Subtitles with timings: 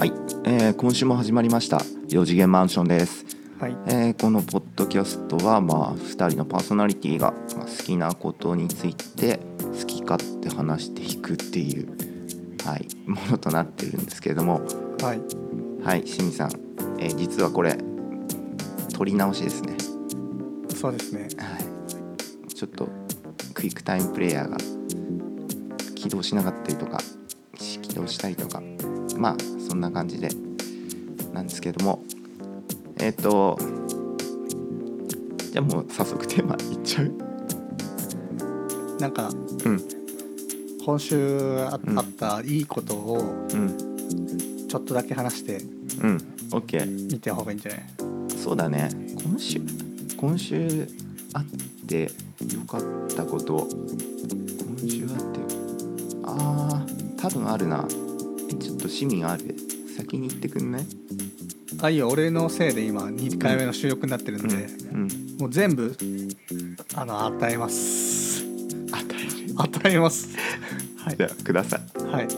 [0.00, 0.12] はい、
[0.44, 1.78] えー今週も始まりました。
[1.78, 3.26] 4次元マンションです、
[3.58, 11.88] はい、えーこのポッドキャストはまあ2人のパーソナリティがまあ好きなことについて好き勝手話していくっていう
[12.64, 14.60] はいものとなってるんですけれども。
[15.02, 15.20] はい、
[15.84, 16.52] はい清水さん、
[17.00, 17.76] えー実はこれ
[18.96, 19.76] 撮り直しですね。
[20.76, 21.22] そうですね。
[21.38, 22.54] はい。
[22.54, 22.88] ちょっと
[23.52, 24.58] クイックタイムプレイヤーが
[25.96, 26.98] 起動しなかったりとか
[27.82, 28.62] 起動したりとか。
[29.16, 30.28] まあそんな感じで。
[31.32, 32.02] なんですけども。
[33.00, 33.58] えっ、と
[35.52, 37.12] じゃあもう早速テーマいっちゃう？
[39.00, 39.30] なんか
[39.64, 39.80] うん。
[40.84, 41.80] 今週あ,、っ
[42.18, 43.18] たいいことを
[43.52, 43.76] うん。
[44.68, 45.58] ちょっとだけ話して
[46.02, 46.16] うん。
[46.50, 47.82] OK みた方がいいんじゃない？
[48.36, 48.88] そうだね。
[49.22, 49.60] 今週
[50.16, 50.88] 今週
[51.34, 51.44] あっ
[51.86, 52.08] てよ
[52.66, 52.82] かっ
[53.14, 53.68] たこと。
[53.68, 55.46] 今週あってよ
[56.24, 57.86] あー多分あるな。
[57.88, 58.07] え
[58.56, 59.54] ちょっと市民ある
[59.96, 60.86] 先に言ってくんない？
[61.80, 62.08] あいいよ。
[62.08, 64.54] 俺のせいで今2回目の収録になってるんで、
[64.92, 65.96] うんもう全部
[66.94, 68.42] あの与えます。
[68.92, 70.36] 与える与えます。
[70.96, 71.16] はい。
[71.16, 71.80] じゃあください。
[72.04, 72.28] はい。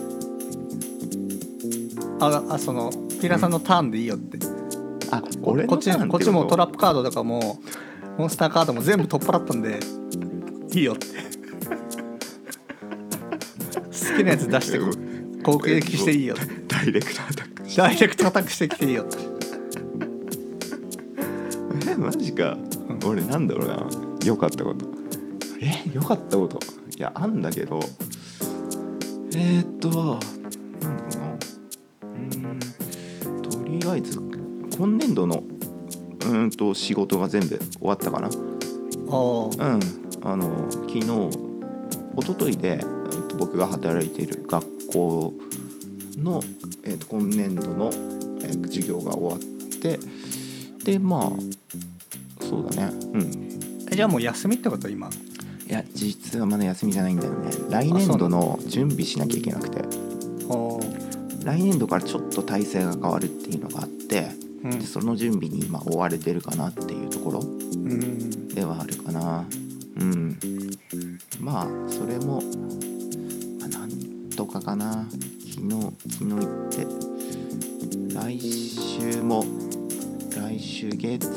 [2.20, 4.38] ああそのピラさんのターンでいいよって。
[5.11, 7.61] あこ俺こっちこっちもトラップカードとかも
[8.19, 9.81] モンスターカードも全部取っ払ったんで
[10.72, 11.06] いいよって。
[14.11, 14.91] 好きなやつ出してこ
[15.42, 16.36] 攻撃していいよ。
[16.69, 19.06] ダイレクトアタックダイレクトアタックしてきていいよ。
[21.91, 22.56] えマジか、
[22.88, 23.86] うん俺なんだろうな。
[24.24, 24.86] 良かったこと。
[25.60, 26.58] え良かったこと。
[26.97, 27.80] いやあんだけど。
[29.34, 29.88] えー、っと
[30.80, 31.32] なんだろうな。
[32.02, 34.19] うーんとりあえず
[34.77, 38.28] 今年度のうーんと仕事が全部終わったかな。
[39.06, 39.80] おーうん。
[40.22, 45.34] あの昨日一昨日でうんと僕が働いている学校
[46.16, 46.42] の、
[46.84, 47.91] えーと今年度の、
[48.42, 49.38] えー授業が終わっ
[49.80, 49.98] て
[50.84, 51.30] でまあ
[52.44, 52.94] そうだね。
[53.12, 53.48] うん。
[53.91, 55.08] えじゃあもう休みってこと今？
[55.69, 57.50] いや実はまだ休みじゃないんだよね。
[57.69, 59.82] 来年度の準備しなきゃいけなくて。
[61.44, 64.31] 来年度からちょっと体制が変わるっていうのがあって
[64.62, 64.78] うん。
[64.78, 67.44] でその準備に今追われてるかなっていうところう
[67.76, 68.48] ん。
[68.48, 69.47] ではあるかな。
[69.98, 70.38] うん。
[71.41, 72.42] まあそれも、
[74.41, 75.06] とかかな。
[75.11, 76.87] 昨日昨日行って。
[78.15, 79.45] 来週も
[80.34, 81.28] 来週月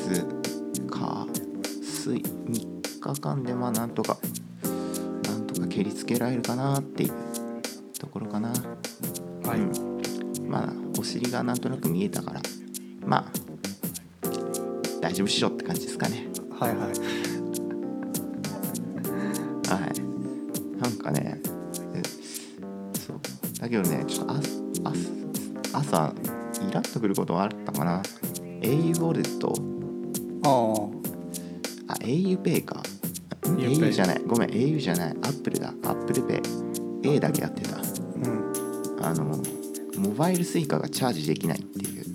[0.90, 1.28] 火
[1.82, 4.18] 水3日間でまあなんとか
[5.24, 7.14] なんとか蹴りつけられるかなっていう
[8.00, 8.54] ところかな。
[9.44, 12.42] はい、うん、まあお尻がなんとなく見えたから
[13.06, 14.30] まあ
[15.02, 16.30] 大丈夫っしょって感じですかね。
[16.58, 17.43] はいはいはい。
[23.74, 24.40] けどね、ちょっとあ
[25.74, 26.14] あ朝、
[26.70, 28.04] イラッとくることはあったかな。
[28.62, 29.48] au ウォレット、
[30.48, 30.94] おー
[31.88, 32.76] あ、auPay か。
[33.50, 34.22] ん au じゃない。
[34.28, 35.16] ごめん、au じゃない。
[35.24, 35.74] Apple だ。
[35.84, 36.42] Apple Pay。
[37.16, 37.78] A だけやってた。
[37.78, 37.84] うん
[39.02, 39.42] あの、
[39.98, 42.06] モバイル Suica がチャージできないっていう。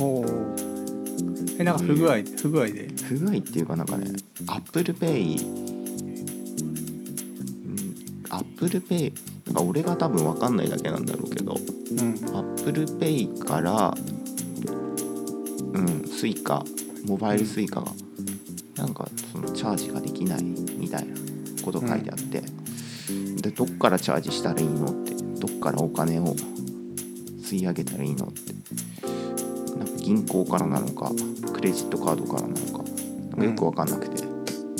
[0.00, 2.88] おーえなんか不具合不具合で？
[3.06, 4.12] 不具合っていうかなんかね
[4.46, 5.48] Apple Pay う
[7.68, 12.14] ん Apple Pay なんか俺が多分分かんないだけなんだろうけどうん。
[12.36, 13.94] Apple Pay から
[15.72, 16.64] うんスイカ
[17.06, 17.92] モバイルスイカが
[18.76, 21.14] なんかそのチャージができないみたいな
[21.62, 22.42] こと書いてあって、
[23.40, 26.34] でどっからチャージしたらいいのってどっからお金を
[27.40, 28.52] 吸い上げたらいいのって
[29.78, 31.10] なんか銀行からなのか
[31.52, 32.84] クレジットカードからなのか
[33.30, 34.26] なんかよく分かんなくて、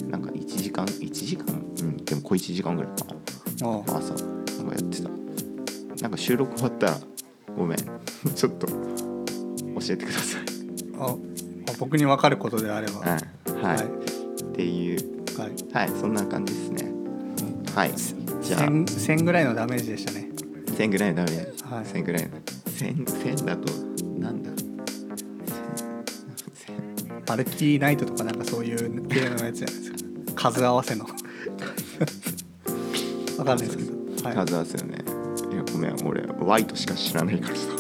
[0.07, 1.47] なんか1時間1時間？
[1.81, 3.17] うんでも小1時間ぐらいかな。
[3.97, 5.09] 朝なんかやってた。
[6.03, 6.99] なんか収録終わったら
[7.57, 7.79] ごめん。
[8.35, 8.67] ちょっと。
[8.67, 8.75] 教
[9.91, 10.43] えてください。
[10.99, 11.17] ああ
[11.79, 13.01] 僕に分かることであれば。
[13.01, 15.01] はうんはい、っていう。
[15.01, 15.05] い、
[15.39, 16.01] はい、はい。
[16.01, 16.93] そんな感じですね。
[17.75, 17.93] はい。
[18.43, 18.61] じゃあ。
[18.63, 20.31] 1000, 1000ぐらいのダメージでしたね。
[20.77, 21.85] 1000ぐらいのダメはい。
[21.85, 22.31] 1000ぐらいの。
[22.67, 23.73] 1000, 1000だと
[24.19, 24.51] なんだ。
[24.51, 24.67] 1000
[27.27, 29.93] バルキーナイトとかなんかそういう系のやつじゃないです
[30.35, 30.51] か。
[30.51, 31.05] 数合わせの。
[33.39, 33.96] わかんないですけど、
[34.27, 34.99] はい、数合わせよね。
[35.53, 37.63] いやごめん俺ワイトしか知らないからさ。
[37.69, 37.75] フ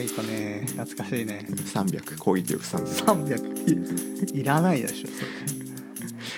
[0.00, 1.46] ァイトね懐かしいね。
[1.48, 5.14] 300攻撃力300 300いいらないでしょそ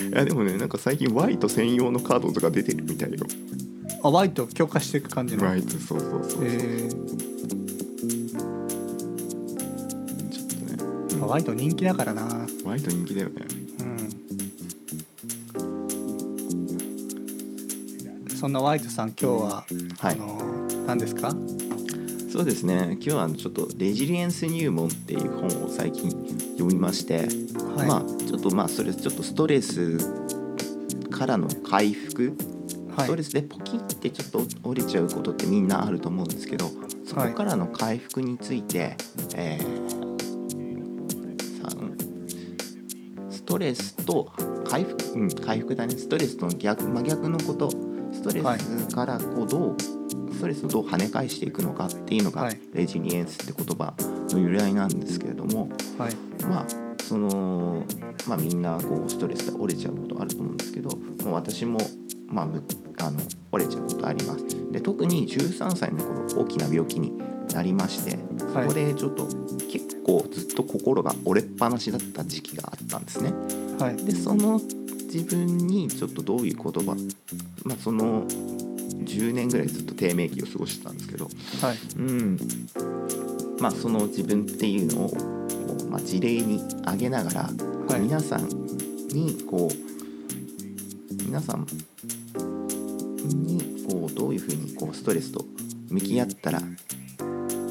[0.04, 0.10] れ。
[0.10, 3.18] いやでもねなんか最近ワイト専用のカードとか出てるみたいよ。
[4.04, 5.44] あワイト強化していく感じの。
[5.44, 6.88] ワイトそうそうそうそう、え。
[6.88, 6.98] ちょ
[10.44, 10.76] っとね。
[11.14, 12.46] ー、ワイト人気だからな。
[12.64, 13.42] ワイト人気だよね
[18.38, 19.64] そんなワイトさん今日は、
[19.98, 20.14] はい。
[20.14, 20.38] あの
[20.86, 21.34] 何ですか？
[22.30, 22.96] そそうですね。
[23.00, 26.08] 今日はちょっと「レジリエンス入門」っていう本を最近
[26.52, 27.88] 読みまして、はい。
[27.88, 29.98] まあちょっとまあそれちょっとストレス
[31.10, 32.32] からの回復
[32.96, 33.06] はい。
[33.06, 36.70] ストレスでポキってちょっと折れちゃうことってみんなあると思うんですけど
[37.04, 38.96] そこからの回復について、
[39.34, 39.88] えー
[41.60, 41.76] さ
[43.30, 44.30] ストレスと
[44.64, 45.98] 回復、うん、回復だね。
[45.98, 47.87] ストレスとの逆真逆のこと
[48.18, 49.76] ストレスからこうどう、
[50.32, 52.60] ストレスをどう跳ね返していくのかっていうのが、はい。
[52.74, 53.94] レジリエンスって言葉
[54.30, 55.68] の由来なんですけれども
[55.98, 56.14] はい。
[56.44, 56.66] まあ
[57.02, 57.84] その
[58.26, 61.78] まあみんなこうストレスで折れちゃうことあると思うんですけどもう私も
[62.26, 62.62] まあむ
[62.98, 63.20] あの
[63.52, 64.72] 折れちゃうことあります。
[64.72, 67.16] で特に13歳の頃大きな病気に
[67.54, 69.26] なりましてそこでちょっと
[69.70, 73.32] 結構ずっと心が折れっぱなしだった時期があったんですね。
[73.78, 73.96] はい。
[74.04, 74.60] でその
[75.12, 76.94] 自分にちょっとどういう言葉
[77.64, 78.26] まあその
[79.08, 81.76] 10年ぐらいずっと低迷期を過ごしてたんですけどはい。
[81.96, 82.38] うん、
[83.58, 85.16] まあその自分っていうのをこ
[85.80, 88.00] う、まあ、事例に挙げながら、はい。
[88.00, 88.48] 皆さん
[89.08, 91.66] にこう皆さん
[93.24, 95.44] にこうどういうふうにこうストレスと
[95.90, 96.60] 向き合ったら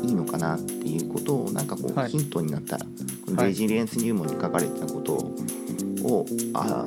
[0.03, 2.09] いいのかなっていうことをなんかこう、はい。
[2.09, 2.85] ヒントになったら
[3.25, 3.47] このはい。
[3.49, 6.85] レジリエンス入門に書かれてたことを,、をあ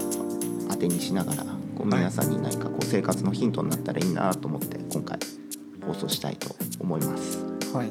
[0.80, 1.44] 当てにしながら
[1.76, 5.18] こうはい皆さんに何かこう生活のヒントになったらいいなと思って今回
[5.86, 7.38] 放送したいと思います。
[7.74, 7.90] はい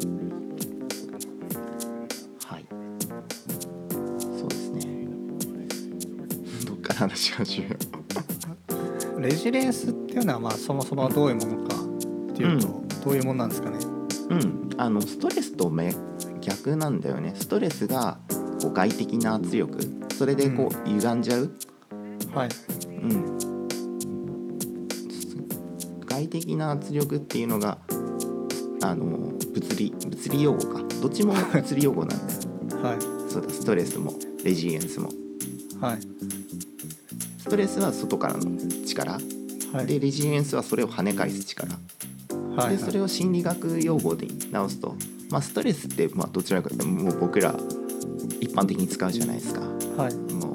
[2.46, 2.66] はい。
[4.40, 5.08] そうですね。
[6.66, 7.64] どっから話しましょ
[9.18, 9.22] う。
[9.22, 13.78] レジリエンスっていうのはまあそもそもどういうものかっていうと、どういうものなんですかね？
[14.30, 15.94] うん、あのストレスとめ
[16.42, 17.36] 逆なんだよね。
[17.38, 18.18] ストレスが
[18.62, 19.78] こう外的な圧力、
[20.16, 21.52] それでこう歪んじゃう。
[22.34, 22.50] はい
[23.02, 23.40] うん。
[26.06, 27.78] 外的な圧力っていうのが
[28.82, 30.84] あの物理物理用語か。
[31.02, 32.40] どっちも物理用語なんだよ。
[32.84, 33.00] はい
[33.32, 34.14] そうだ、ストレスも
[34.44, 35.10] レジリエンスも。
[35.82, 36.00] はい
[37.40, 38.42] ストレスは外からの
[38.86, 39.14] 力。
[39.74, 41.70] はいでレジリエンスはそれを跳ね返す力。
[42.56, 44.96] はいでそれを心理学用語で直すと、
[45.30, 47.56] まあ、ストレスってまあどちらかというともう僕ら
[48.42, 50.49] 一般的に使うじゃないですかはいもう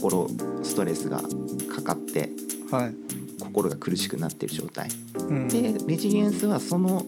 [0.00, 0.28] 心
[0.62, 1.20] ストレスが
[1.74, 2.30] かかって
[2.70, 2.94] はい。
[3.40, 4.88] 心が苦しくなってる状態。
[5.28, 5.48] うん。
[5.48, 7.04] でレジリエンスはその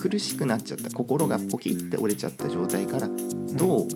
[0.00, 3.18] 苦しくなっちゃった心がポキって折れちゃった状態からどう
[3.80, 3.86] こ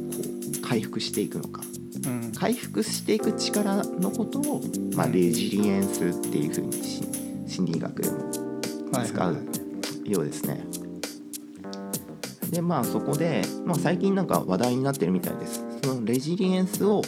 [0.59, 1.63] う回復していくのか。
[2.07, 2.33] うん。
[2.33, 4.61] 回復していく力のことを、
[4.97, 7.03] まあ、レジリエンスっていうふうにし
[7.47, 8.19] 心理学でも
[8.93, 9.07] はい。
[9.07, 9.37] 使う
[10.05, 10.65] ようですね。
[12.51, 15.65] でまあそこで、まあ、最近なんか話題になってるみたいです。
[15.83, 17.03] そのレジリエンスを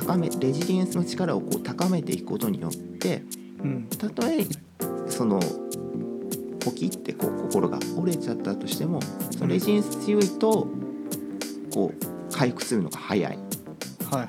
[0.00, 3.22] 高めレジリエンスの力をこう高めていくことによって
[3.62, 4.46] うんたとえ
[5.08, 5.40] その
[6.60, 9.00] ポキってこう心が折れちゃったとしても
[9.30, 10.66] そのレジリエンス強いと
[11.72, 13.38] こう回復するのが早い。
[14.10, 14.26] はいはい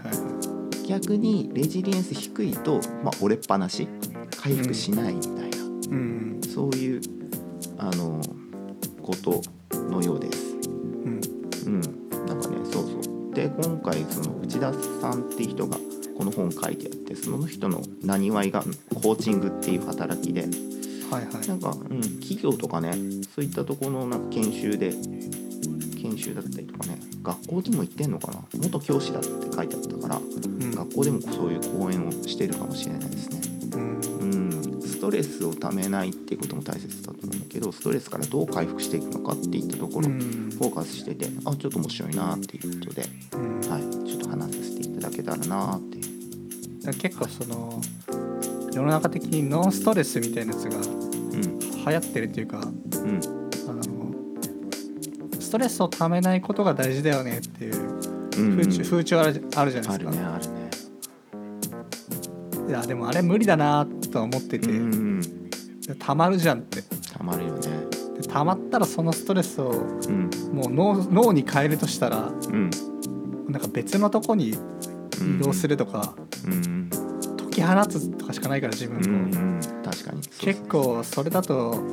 [0.88, 3.88] 逆にレジリエンス低いと、まあ、折れっぱなし
[4.36, 5.64] 回復しないみたいな。
[5.64, 7.02] うんそういう
[7.78, 8.22] あの
[9.02, 9.42] こと
[9.74, 10.58] のようです。
[10.66, 11.22] うん
[11.66, 12.01] うん。
[13.42, 15.76] で今回その内田さんっていう人が
[16.16, 18.62] この本書いてあってその人のなにわいが
[18.94, 20.42] コーチングっていう働きで
[21.10, 21.48] はいはい。
[21.48, 22.94] なんか、うん、企業とかね
[23.34, 24.92] そういったところのなんか研修で
[26.00, 30.72] 研修だったりとかね学校でも行ってんのかな元教師だって書いてあったからうん。
[30.76, 33.42] 学校でもそういう講演をしてるかもしれないですね。
[33.74, 34.02] うん。
[34.22, 34.51] うん、
[35.02, 40.20] ストレスをためないっていうことも大切だと思うんだけどストレスからどう回復していくのかっていったところ、うん。
[40.20, 43.60] フォーカスしててあちょっと面白いなっていうことで、うん。
[43.62, 46.94] はい、ちょっと話させていただけたらなっていう。
[47.00, 47.82] 結構その
[48.72, 51.60] 世の中的にノンストレスみたいなやつがうん。
[51.60, 53.20] 流行ってるっていうかうん。
[53.70, 53.82] あの
[55.40, 57.82] ストレスをためないことが大事だよねっていう
[58.38, 60.70] うん風潮,、風潮あるあるじゃないあるですか、ねあるね。
[62.70, 64.94] いやでもあれ無理だなとは思ってて、うん。
[65.90, 66.84] うん、たまるじゃんって。
[67.14, 67.68] たまるよね。
[68.20, 70.30] でたまったらそのストレスをうん。
[70.54, 72.70] もう脳脳に変えるとしたらうん。
[73.50, 74.58] なんか別のとこに
[75.22, 76.16] うん、移動するとか、
[76.46, 76.54] うん。
[76.54, 76.90] うん
[77.38, 80.22] 解き放つとかしかないから自分うんも、うん、確かに。
[80.40, 81.84] 結構それだと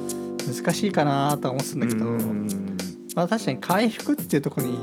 [0.47, 2.77] 難しいかなとは思ってたんだけど、うんうん
[3.17, 4.79] まあ、確かに回復っていうところに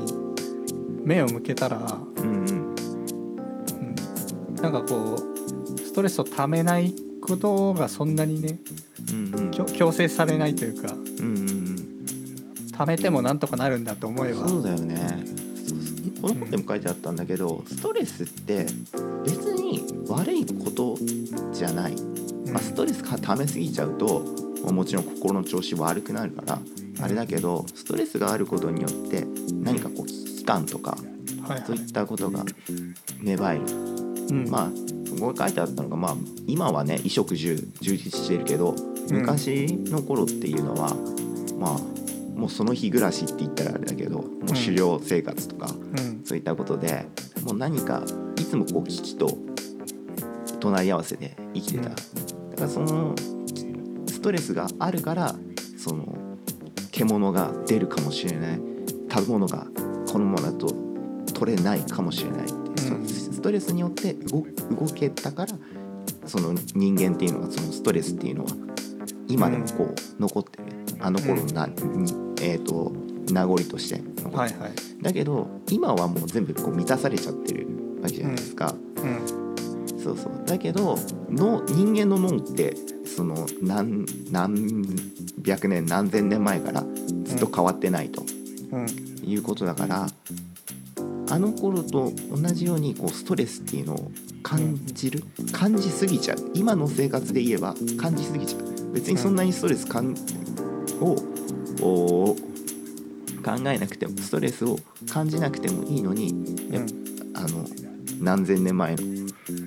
[1.02, 1.78] 目を向けたら、
[2.18, 2.74] うんうん。
[4.48, 6.94] うん、なんかこうストレスをためない
[7.26, 8.58] ことがそんなにね
[9.10, 9.50] うんうん。
[9.50, 12.70] 強強制されないというかうんうんうん。
[12.72, 14.48] ためてもなんとかなるんだと思えば。
[14.48, 15.24] そうだよね。
[16.20, 18.66] この本でも書いてあったんだけど、ストレスって
[19.24, 20.96] 別に悪いこと
[21.52, 22.52] じゃない、うん。
[22.52, 24.24] まあ、ストレスがためすぎちゃうと
[24.62, 26.58] まあもちろん心の調子悪くなるから
[27.02, 30.96] あれだけどストレスがあることによって何かこう危機感とか
[31.42, 31.62] はいはい。
[31.66, 32.44] そういったことが
[33.20, 33.64] 芽生える。
[33.66, 34.48] うん。
[34.48, 39.16] まあここに書いてあったのが、まあ、今はね衣食住充実してるけどうん。
[39.20, 40.94] 昔の頃っていうのは、
[41.58, 46.22] まあもうその日暮らしって言ったらあれだけどもう狩猟生活とか、うん。
[46.24, 47.06] そういったことで
[47.44, 48.02] もう何か
[48.38, 49.38] いつもこう危機と
[50.60, 51.94] 隣り合わせで生きてた、うん。
[52.50, 53.14] だからその
[54.06, 55.34] ストレスがあるから
[55.78, 56.16] その
[56.90, 58.60] 獣が出るかもしれない。
[59.08, 59.66] 食べ物が
[60.10, 60.66] このままだと
[61.32, 62.82] 取れないかもしれないって
[63.46, 65.52] トレスによって動動けたから
[66.26, 68.50] その人間っていうのがそのストレスっていうのは
[69.28, 70.64] 今でもこう残ってる、
[70.98, 72.12] あの頃のな、に
[72.42, 72.92] えー、と
[73.32, 74.60] 名残として残ってる。
[74.60, 74.72] はいはい。
[75.00, 77.68] だけど今はもう全部こう満たされちゃってる
[78.02, 80.00] わけじゃないですか、うん。
[80.02, 80.42] そうそう。
[80.44, 80.98] だけど
[81.30, 82.74] の人間の脳って
[83.04, 84.82] その何何
[85.44, 86.84] 百年何千年前から
[87.22, 88.24] ずっと変わってないと
[88.72, 88.86] うん。
[89.22, 90.08] いうことだから、
[91.28, 94.10] あの頃と同じようにこうストレスっていうのを
[94.42, 96.38] 感じる感じすぎちゃう。
[96.54, 98.92] 今の生活で言えば感じすぎちゃう。
[98.92, 100.14] 別にそんなにストレスかん
[101.00, 101.16] を
[101.82, 102.36] お
[103.44, 104.78] 考えなくてもストレスを
[105.12, 106.84] 感じなくてもいいのにやっ
[107.34, 107.66] あの
[108.20, 109.02] 何千年前の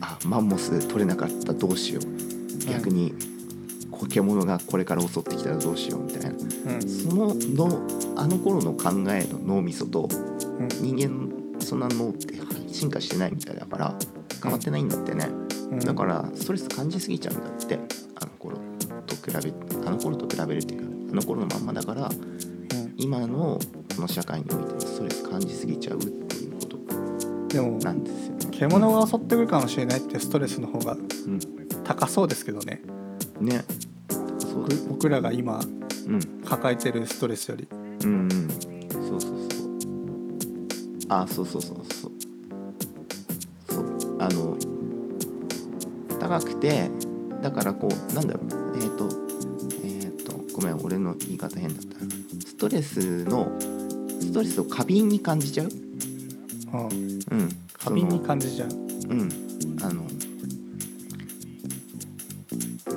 [0.01, 2.69] あマンモス取れなかったどうしよう。
[2.69, 3.13] 逆に
[3.91, 6.29] こ獣がこれから襲ってきたらどうしようみたいな。
[6.29, 6.81] うん。
[6.81, 10.07] そののあの頃の考えの脳みそと
[10.59, 10.67] うん。
[10.81, 11.28] 人間
[11.69, 12.33] そんな脳って
[12.73, 13.95] 進化してないみたいだから
[14.41, 15.27] 変わってないんだってね、
[15.71, 15.79] うん。
[15.79, 17.79] だからストレス感じすぎちゃうんだって。
[18.19, 18.57] あの頃
[19.05, 22.93] と比べあの頃と比べるっていうかあの頃のまんまだからうん。
[22.97, 23.59] 今の
[23.95, 26.77] この社会においてもストレス感じすぎちゃうっていうこと
[27.49, 28.47] でもなんですよね。
[28.51, 31.39] 獣が襲ってくるかもしれないってストレスの方がうん。
[31.83, 32.81] 高そうですけどね。
[33.39, 33.63] ね。
[34.39, 35.59] そう僕僕らが今
[36.07, 36.19] うん。
[36.43, 37.67] 抱えてるストレスより。
[37.71, 38.49] うんうん。
[39.07, 39.58] そうそうそう
[41.09, 42.11] あそうそうそうそう。
[43.67, 44.57] そうあの
[46.19, 46.89] 高くて
[47.41, 48.47] だからこうなんだろう
[48.77, 49.09] えっ、と
[49.83, 52.05] えっ、とごめん俺の言い方変だった。
[52.05, 52.11] な
[52.45, 53.51] ストレスの
[54.19, 55.69] ストレスを過敏に感じちゃう？
[55.69, 56.81] うん
[57.31, 57.49] うん。
[57.73, 58.69] 過敏に感じちゃう。
[58.69, 59.29] うん。
[59.81, 60.05] あの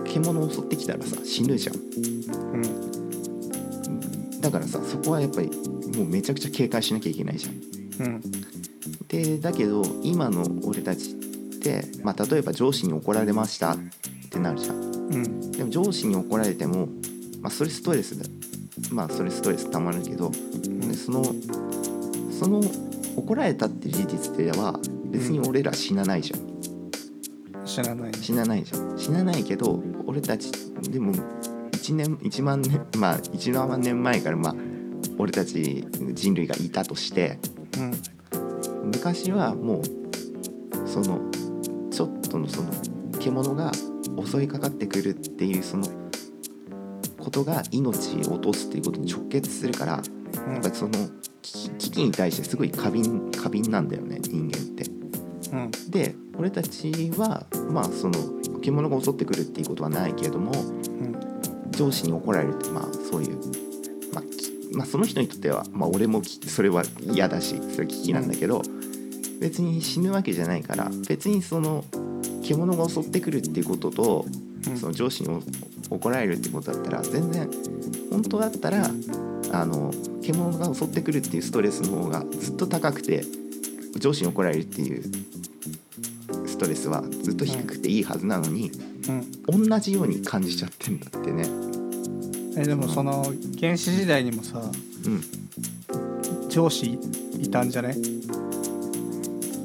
[0.05, 1.77] 獣を襲ってきたらさ死ぬじゃん。
[1.77, 1.79] う
[2.59, 4.41] ん。
[4.41, 5.49] だからさそこはやっぱり
[5.97, 7.55] もうめちゃくちゃ警戒しなきゃいけないじゃん
[8.01, 8.21] うん。
[9.09, 11.15] でだけど今の俺たちっ
[11.61, 13.79] て、まあ、例えば上司に怒られましたっ
[14.31, 14.77] てなるじゃん。
[14.77, 15.53] うん。
[15.53, 16.89] でも上司に怒られても、
[17.41, 18.25] まあ、それストレスだ。
[18.91, 21.25] まあそれストレスたまるけどでその
[22.31, 22.61] その
[23.17, 24.79] 怒られたって事実では
[25.11, 26.53] 別に俺ら死なないじゃん。
[27.65, 28.13] 知らない。
[28.13, 28.99] ね死なないじゃん。
[28.99, 30.51] 死なないけど俺たち
[30.91, 34.55] でも1年1万年まあ1万年前からまあ
[35.19, 37.39] 俺たち人類がいたとして
[37.83, 38.87] うん。
[38.87, 39.83] 昔はもう
[40.89, 41.21] その
[41.91, 42.71] ちょっとのその
[43.19, 43.73] 獣が
[44.25, 45.87] 襲いかかってくるっていうその
[47.19, 50.03] ことが命を落とすっていうことに直結するから
[50.47, 50.53] うん。
[50.55, 50.93] やっぱりその
[51.43, 54.85] 危機に対してすごい過敏過敏なんだよね人間って。
[55.53, 55.71] うん。
[55.91, 58.15] で俺たちはまあその
[58.61, 61.33] 獣が襲ってくるっていうことはないけれどもうん。
[61.73, 63.41] 上司に怒られるってまあそういう、
[64.75, 68.63] まあ、その人にとっては、まあ、俺もきそれは嫌だしそれ危機なんだけど、
[69.41, 71.85] 別に死ぬわけじゃないから別にその
[72.43, 74.27] 獣が襲ってくるっていうことと、
[74.69, 74.77] うん。
[74.77, 75.29] その上司に
[75.91, 77.51] お怒られるってことだったら全然
[78.11, 78.89] 本当だったら
[79.53, 83.25] あの獣が襲ってくるっていうストレスの方がずっと高くて
[83.99, 85.03] 上司に怒られるっていう
[86.47, 88.71] ストレスはずっと低くていいはずなのに、
[89.51, 89.69] うん。
[89.69, 91.72] 同じように感じちゃってんだってね。
[92.57, 94.63] えでもその原始時代にもさ
[95.05, 95.21] うん、
[96.49, 96.97] 上司
[97.41, 97.97] いたんじゃね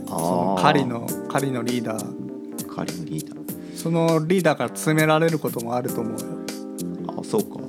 [0.08, 2.76] そあのー狩りの狩りのリーダー。
[2.76, 3.78] 狩りのリーダー。
[3.78, 6.20] そのリーダーから詰められることもあると思うよ。
[7.20, 7.60] あそうか。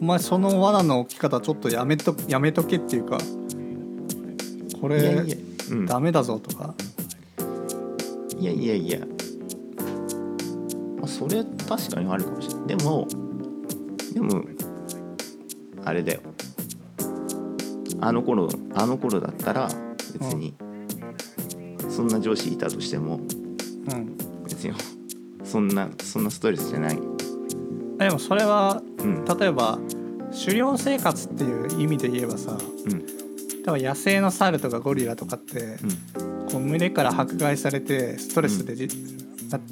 [0.00, 3.18] お前その罠の置き方ちょっとやめとやめとけっていうか
[4.80, 5.36] これいやいや、
[5.70, 6.74] うん、ダメだぞとか。
[8.38, 9.06] いやいやいや、ま
[11.04, 12.66] あ、それ確かにあるかもしれない。
[12.68, 13.08] でも
[14.14, 14.42] でも
[15.84, 16.20] あれだよ。
[18.00, 19.68] あの頃あの頃だったら
[20.12, 20.54] 別に
[21.88, 23.18] そんな上司いたとしてもう
[23.94, 24.16] ん。
[24.44, 24.74] 別に
[25.44, 26.98] そんなそんなストレスじゃない。
[27.98, 29.24] でもそれはうん。
[29.24, 29.78] 例えば
[30.32, 33.06] 狩猟生活っていう意味で言えばさうん。
[33.06, 33.14] 例
[33.66, 35.78] えば野生の猿とかゴリラとかって
[36.16, 36.48] うん。
[36.48, 38.92] こう群れから迫害されてストレスでじ、な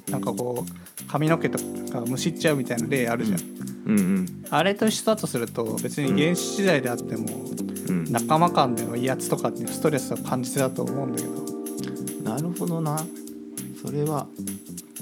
[0.09, 1.59] なんかこう髪の毛と
[1.93, 3.41] かむしっちゃうみたいな例あるじゃん、
[3.87, 4.45] うんうん。
[4.51, 7.27] あれと一緒だとすると別に原始時代であっても
[7.89, 8.05] うん。
[8.11, 11.47] 仲間間での威圧とかってストレスを感じてたと思うんだけど。
[12.23, 13.05] なるほどな。
[13.85, 14.27] それは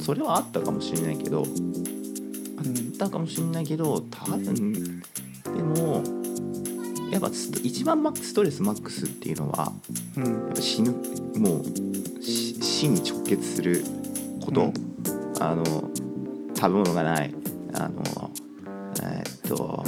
[0.00, 1.44] それはあったかもしれないけど
[2.58, 6.02] あったかもしれないけど多分でも
[7.10, 7.30] やっぱ
[7.62, 9.72] 一番マックストレスマックスっていうのは
[10.16, 10.24] うん。
[10.24, 10.90] やっぱ死ぬ
[11.36, 11.64] もう
[12.22, 13.84] し死に直結する
[14.44, 14.72] こと、うん。
[15.40, 15.64] あの
[16.54, 17.34] 食べ物がない。
[17.74, 18.30] あの
[19.02, 19.84] えーっと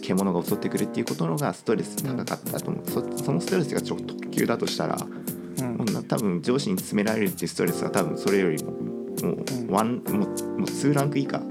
[0.00, 6.04] 獣が襲ってくるっていうことのがストレス高かったと思う、そそのストレスがちょっと特急だとしたらうん。
[6.04, 8.82] 多分上司に詰められるっていうストレスは多分それよりももう
[9.26, 9.26] う
[9.64, 9.66] ん。
[9.68, 10.26] ワン、もうもう
[10.62, 11.38] 2ランク以下。
[11.38, 11.46] も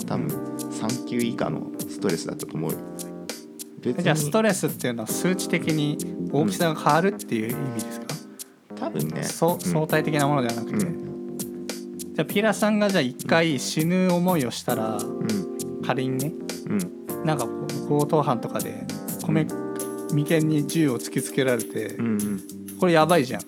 [0.00, 2.72] う多分3級以下のストレスだったと思う。
[2.72, 2.78] よ
[3.80, 5.96] 別じゃあストレスっていうのは数値的に
[6.32, 8.07] 大きさが変わるっていう意味ですか、
[8.88, 9.22] 多分ね。
[9.22, 11.68] そう相対的なものではなくて、うん。
[12.14, 15.82] じゃあピラさんがじゃあ一回死ぬ思いをしたらうん。
[15.84, 16.32] 仮にね
[16.66, 17.24] うん。
[17.24, 17.46] なんか
[17.88, 18.86] 強盗犯とかで
[19.26, 19.46] 米
[20.12, 22.40] 眉間に銃を突きつけられて、うんうん。
[22.80, 23.42] これやばいじゃん。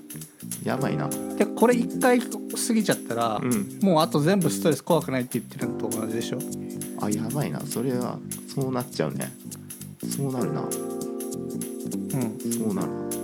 [0.65, 1.09] やばいな。
[1.09, 2.27] でこれ一回過
[2.75, 3.79] ぎちゃったら、うん。
[3.83, 6.39] もうあと全部ストレス怖くないって言ってるのと同じでしょ。
[7.01, 7.61] あやばいな。
[7.61, 8.19] それは
[8.53, 9.33] そうなっちゃうね。
[10.07, 10.63] そうなるな。
[10.63, 10.71] うん。
[12.53, 12.89] そうなる。
[12.89, 13.20] 確か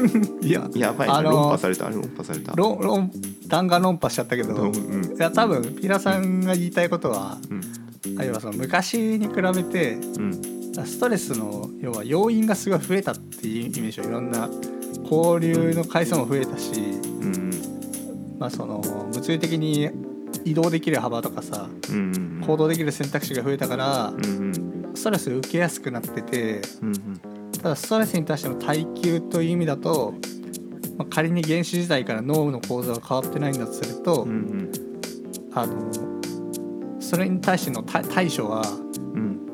[0.42, 1.88] いやにやばいなあの論破された。
[1.88, 2.52] 論破された。
[2.54, 3.10] 論論
[3.46, 5.16] 弾丸論破しちゃったけど、うんいうん。
[5.18, 8.18] や多分ピラさんが言いたいことはうん。
[8.18, 10.40] あるいはその昔に比べてうん。
[10.84, 14.48] ストレスの要は要因がすごい増えたっていう意味でしょいろんな
[15.10, 16.72] 交流の回数も増えたし、
[17.20, 17.50] うん
[18.38, 18.82] まあ、その
[19.12, 19.90] 物理的に
[20.46, 21.98] 移動できる幅とかさうんう
[22.42, 24.92] ん行動できる選択肢が増えたからうんうん。
[24.94, 26.92] ストレス受けやすくなっててうん
[27.62, 30.14] ただストレスに対しての耐久という意味だと、
[30.98, 34.72] まあ、仮に原始時代から脳の構造が変わってないんだとすると、うんうん。
[35.54, 35.92] あの
[37.00, 38.62] それに対しての対対処は
[39.14, 39.48] うん。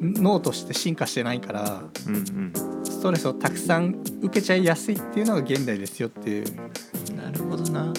[0.00, 2.52] 脳として進化してないからうんうん。
[2.84, 6.44] ストレスをたくさん受けちゃいやすいっていうのが現代ですよっていう。
[7.16, 7.92] なるほどな。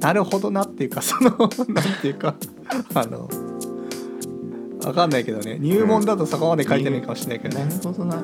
[0.00, 1.30] なるほどなっていうかその
[1.68, 2.34] なんていうか
[2.94, 3.28] あの
[4.84, 5.58] わかんないけどね。
[5.60, 8.22] 入門だとそこまで書いてないかもしれないけどなねるほどな。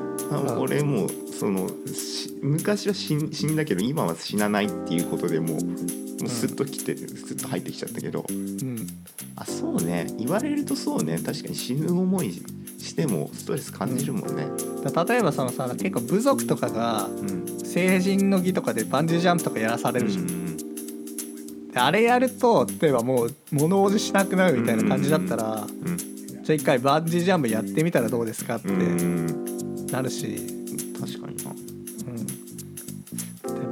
[0.59, 8.25] 俺もうそのし昔は死ん死んだけど今は死なないっていうことでもうもうスッときて、スッと入ってきちゃったけど。
[8.27, 8.87] うん。
[9.35, 10.07] あそうね。
[10.17, 11.19] 言われるとそうね。
[11.19, 12.33] 確かに死ぬ思い
[12.79, 14.47] してもストレス感じるもんね。
[14.83, 17.57] だ例えばそのさ結構部族とかがうん。
[17.77, 20.57] 成人の儀とかでバンジージャンプとかやらされるじゃん、うん
[21.71, 25.96] であれやると例えばもう物おじしなくなるみたいな感じだったら、うん
[26.47, 28.79] じゃあ一回バンジージャンプやってみたらどうですかってうん。
[28.79, 28.83] う
[29.83, 30.37] んなるし、
[30.99, 31.51] 確かにな。
[31.51, 31.53] う
[32.09, 32.25] ん。
[32.25, 32.33] で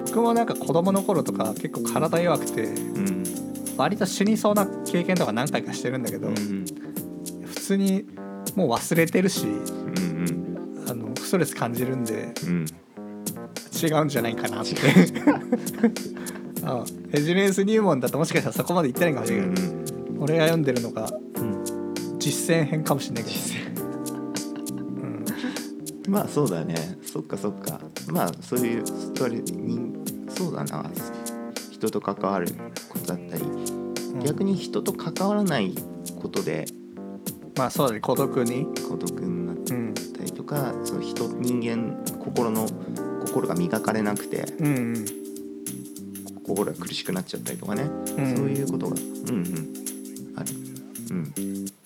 [0.07, 3.23] 僕もなんか子供の頃とか結構体弱くてうん。
[3.77, 6.65] 割と死にそうな経験とか何回かしてるんだけど、うん。
[7.45, 8.03] 普通に
[8.57, 12.65] もう忘れてるしうんあのストレス感じるんでうん。
[13.81, 14.75] 違うんじゃないかなって。
[16.65, 16.83] あ
[17.13, 19.67] エジネース入門だともしかしたらそこまでいってないかもしうれないけど、
[20.19, 20.23] ん。
[20.23, 21.24] 俺が読んでるのがうん
[22.25, 23.85] 実践編かもしれないけど、う
[25.05, 25.25] ん、
[26.09, 26.75] まあそうだね。
[27.05, 27.79] そっかそっか。
[28.07, 29.93] まあそういうストレに
[30.29, 30.89] そうだな。
[31.69, 32.47] 人と関わる
[32.89, 33.43] ことだったり、
[34.25, 35.75] 逆に人と関わらない
[36.19, 36.65] ことで。
[37.55, 37.99] まあそうだね。
[37.99, 42.67] 孤独に、孤独になっうん、たりとかその人人間心の
[43.27, 44.51] 心が磨かれなくて。
[44.57, 45.05] うんうん。
[46.43, 48.35] 心が苦しくなっちゃったりとかね、うん。
[48.35, 49.73] そういうことがうんうん。
[50.35, 50.74] ある
[51.09, 51.33] うん。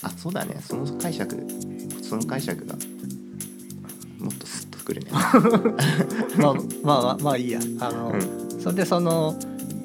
[0.02, 0.58] あそうだね。
[0.62, 1.36] その解釈。
[2.02, 2.76] その解釈が。
[4.20, 5.12] もっとスッとくるね。
[6.38, 7.60] まあまあまあまあいいや。
[7.80, 9.36] あの、うそれでその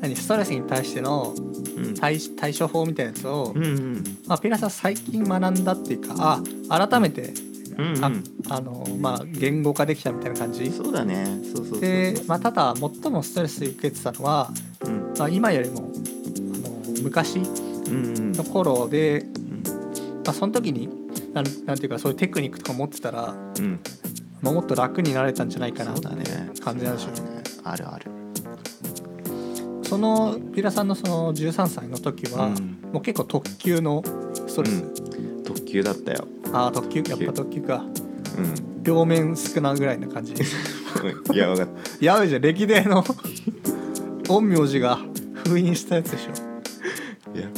[0.01, 1.35] 何ストレスに対しての
[1.77, 1.95] うん。
[1.95, 4.05] 対対処法みたいなやつを、うんうん。
[4.27, 7.35] まあ、ピラさん最近学んだっていうかあ改めて、
[7.77, 8.05] うんうん。
[8.05, 10.71] ああのまあ言語化できたみたいな感じ。
[10.71, 11.41] そうだね。
[11.55, 11.81] そうそう。
[11.81, 14.53] で、まあ、ただ最もストレス受けてたのは、
[14.85, 15.15] うん。
[15.19, 17.41] まあ、今よりもあの昔
[17.89, 19.63] の頃で、うん。
[20.25, 20.89] まあ、その時に
[21.33, 23.81] なんなんていうかそういうテクニックとか持ってたら、うん。
[24.41, 26.25] まあ、もっと楽になれたんじゃないかなそうだね。
[26.63, 27.03] 感じなんで。
[27.03, 28.11] しょうそうだねあるある。
[29.83, 32.79] そのピラさんのその13歳の時は、うん。
[32.93, 34.03] もう結構特急の
[34.47, 35.43] ストレス、うん。
[35.45, 36.27] 特急だったよ。
[36.53, 37.03] ああ特急？
[37.09, 37.61] やっぱ特急。
[37.63, 37.85] か。
[38.39, 38.83] うん。
[38.83, 40.35] 両面少なぐらいな感じ。
[40.35, 41.69] いや分かっ
[42.01, 42.43] やばいじゃん。
[42.43, 43.03] 歴代の
[44.29, 44.99] 陰陽師が
[45.45, 46.44] 封印したやつでした
[47.35, 47.49] いや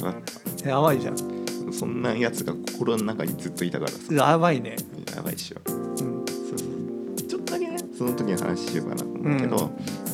[0.64, 1.16] やばいじゃん。
[1.16, 4.14] たそんなやつが心の中にずっといたからさ。
[4.14, 4.76] やばいね、
[5.14, 5.56] やばいっしょ。
[5.66, 7.22] うん、そうそう。
[7.22, 9.70] ちょっとだけねその時の話しようかなと思うけど、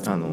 [0.07, 0.33] あの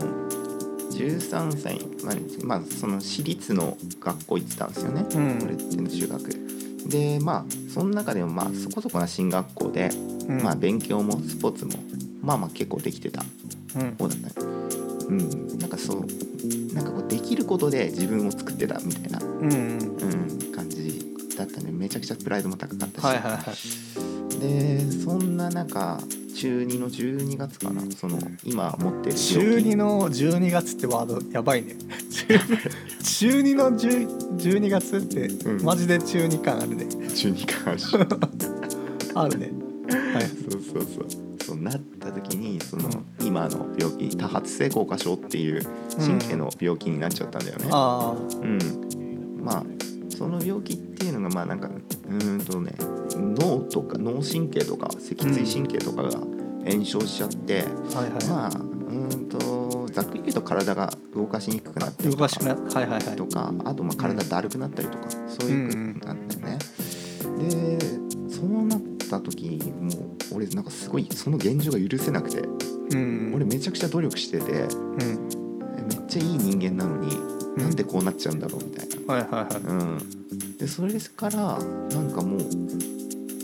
[0.92, 5.40] 13歳までまあその私立の学校行ってたんですよね、うん。
[5.44, 6.50] 俺っての中学。
[6.90, 9.90] でまあその中でもまあそこそこな進学校で、
[10.28, 10.42] うん。
[10.42, 11.74] まあ勉強もスポーツも
[12.22, 13.24] まあまあ結構できてた
[13.76, 13.96] うん。
[13.96, 14.42] 方だった。
[14.42, 14.48] ね
[15.10, 15.58] うん。
[15.60, 16.06] なんかそう
[16.74, 19.80] なんかこうできることで自分を作ってたみたいな、うんうん。
[20.02, 21.06] うん、感じ
[21.38, 21.72] だったね。
[21.72, 24.40] めちゃくちゃプライドも高かったし、はいはいはい。
[24.40, 26.00] でそんな中
[26.36, 27.82] 中2の12月かな。
[27.92, 29.70] その今持ってる中病気。
[29.70, 31.76] 2の12月ってワードやばいね。
[33.04, 35.64] 中2の10 12月ってうん。
[35.64, 36.86] マジで中2感あるね。
[36.86, 37.86] 中2かし
[39.16, 39.52] あるね。
[40.14, 40.28] はい。
[40.50, 42.92] そうそうそうなった時にその、う。
[43.22, 45.64] 今の病気多発性硬化症っていう。
[45.98, 48.46] 神経の病気になっちゃったんだよね、あう。
[48.46, 49.64] ん、まあ
[50.10, 51.14] その病気っていう。
[51.14, 51.72] のがまあなんかう。
[52.10, 52.74] ーんとね
[53.18, 56.12] 脳とか脳神経とか脊椎神経とかが
[56.70, 58.52] 炎症しちゃって、あはいはい、まあう。
[58.52, 60.34] ーんとざっくり言う。
[60.34, 65.50] と体が動かしにくくなったりとか動かしくなはいはいはいとかあとまあ体だるくなったりとか、そう。
[65.50, 65.94] いう。
[65.96, 66.58] ことなんだよね。
[67.40, 67.80] で
[68.30, 68.66] そう
[69.12, 72.42] なった時もう俺なんかすごいその現状が許せなくて
[72.92, 73.32] うん。
[73.36, 75.30] 俺めちゃくちゃ努力しててうん。
[75.88, 77.64] めっちゃいい人間なのにうん。
[77.64, 79.14] なんでこうなっちゃうんだろうみたいな。
[79.14, 79.64] はいはいはい。
[79.64, 82.50] うん、でそれからなんかもう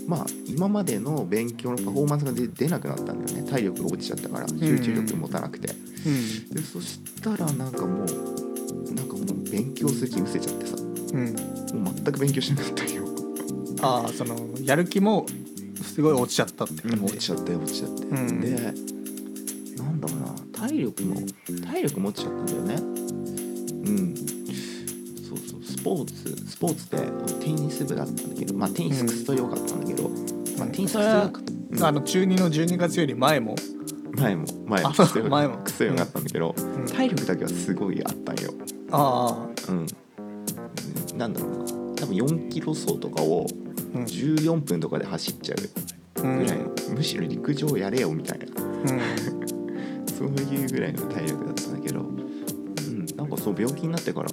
[0.06, 3.50] まあ今までの勉強のパフォーマンスが出出なくなったんだよね。
[3.50, 5.74] 体力が落ちちゃったから集中力持たなくて、
[6.06, 6.50] うん。
[6.50, 10.76] でそしたらなんかもうなんかもう勉強する気失せちゃってさ。
[10.76, 11.28] もうん。
[11.28, 13.04] う全く勉強しなかったよ、
[13.82, 15.26] ああそのやる気も
[15.86, 17.04] すごい落ちちゃったって感じ。
[17.04, 18.40] 落ちちゃったよ落ちちゃって、うん。
[18.40, 18.50] で
[19.76, 20.34] なんだろうな。
[20.52, 21.16] 体力も
[21.64, 22.74] 体力持っちゃったんだよね。
[22.74, 22.78] う
[23.90, 24.14] ん。
[24.16, 25.62] そうそう。
[25.62, 26.98] スポーツスポーツで
[27.44, 30.08] テニス部だったんだけどまあテニスくそ良かったんだけど、
[30.58, 33.54] まあ、テニスくそ良かった、うんあの中2の12月より前も？
[34.12, 34.90] 前も前も
[35.28, 35.58] 前も。
[35.58, 36.86] クソ良かったんだけど、ん。
[36.86, 38.54] 体力だけはすごいあったんよ。
[38.92, 39.86] あうん。
[41.18, 41.64] なんだろうな。
[41.96, 43.65] 多分4キロ走とかをあうん
[44.04, 45.54] 14分とかで走っちゃ
[46.16, 48.46] ううんぐらいの、むしろ陸上やれよみたいな。
[48.46, 49.46] うん
[50.16, 54.30] そういうぐらいの体力だったんだけど、うん、なんかそう病気になってから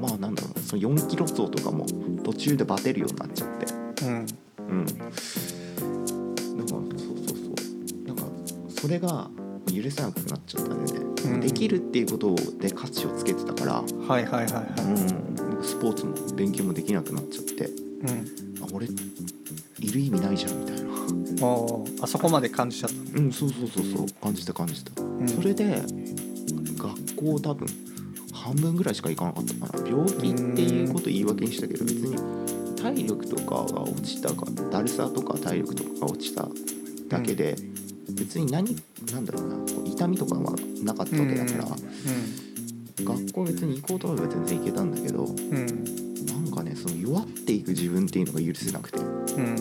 [0.00, 1.84] まあなんだろうなその4キロ走とかも
[2.24, 3.66] 途中でバテるようになっちゃって。
[4.04, 4.26] うん。
[4.68, 4.86] うん。
[4.86, 8.06] なんかそうそうそう。
[8.06, 8.22] なんか
[8.68, 9.30] それが
[9.66, 11.40] 許せなくなっちゃったんでね、うん。
[11.40, 17.70] できるっていうことで価値をつけてたから、はいはいはいはいうん、スポーツも勉強もできなくなっちゃってう
[18.06, 18.45] んあ
[18.76, 20.86] 俺いる意味ないじゃんみたいな。
[21.46, 22.96] おーあそこまで感じちゃった。
[23.18, 24.06] うんそうそうそうそう。
[24.22, 25.02] 感じた感じた。
[25.02, 25.28] うん。
[25.28, 25.82] それで
[26.78, 27.66] 学校多分
[28.32, 29.88] 半分ぐらいしか行かなかったかな。
[29.88, 32.16] 病気っていうこと言い訳にしたけど別に
[32.76, 36.48] 体力とかが落ちたかだるさとか体力とかが落ちた
[37.08, 37.56] だけで、
[38.12, 38.76] 別に何
[39.12, 41.66] なんだろうなこう痛みとかはなかったわけだから、
[43.04, 46.05] 学校別に行こうと思えば全然行けたんだけどうん
[46.86, 48.98] その弱っていく自分っていうのが許せなくて。
[48.98, 49.02] う
[49.40, 49.56] ん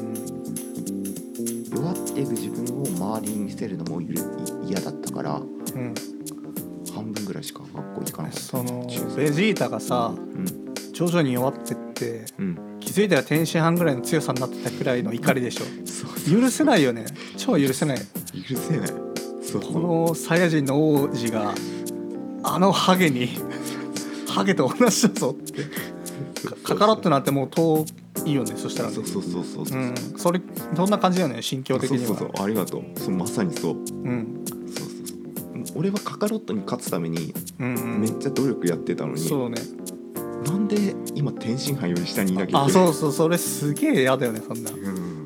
[1.76, 5.94] 弱っていく自分を周りに見せるのも嫌だったからうん
[6.94, 8.40] 半分ぐらいしか学校行かなかった。
[8.40, 10.46] その中ベジータがさうん。
[10.94, 12.78] 徐々に弱ってってうん。
[12.80, 15.66] 気づいたら天津飯ぐらいの強さになってたくらいの怒りでしょ。
[16.32, 17.06] 許せないよね。
[17.36, 17.98] 超許せない。
[18.48, 18.90] 許せない。
[18.90, 21.54] このサイヤ人の王子が
[22.44, 23.30] あのハゲに
[24.28, 25.64] ハゲと同じだぞって。
[25.64, 25.70] か
[26.64, 27.86] カカロットなんてもう遠
[28.26, 28.96] いよねそしたらね。
[28.96, 29.80] そうそうそうそうそう。
[29.80, 29.96] う、ん。
[30.18, 30.42] それ
[30.76, 32.08] そんな感じだよね心境的には。
[32.08, 32.84] そうそうそうありがとう。
[33.00, 33.76] そうまさにそう。
[33.76, 34.44] うん。
[34.48, 35.08] そうそう
[35.66, 35.80] そう。
[35.80, 38.02] 俺はカカロットに勝つためにうんうん。
[38.02, 39.58] めっちゃ努力やってたのに、そうね。
[40.46, 42.86] なんで今天津飯より下にいなきゃいあけない？
[42.86, 44.72] そうそうそれすげえ嫌だよねそんな。
[44.72, 45.26] うん。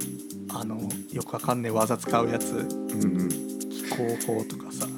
[0.51, 0.79] あの
[1.11, 2.53] よくわかんねえ技使うやつ。
[2.53, 3.29] うんうん。
[3.29, 4.87] 気候法とかさ。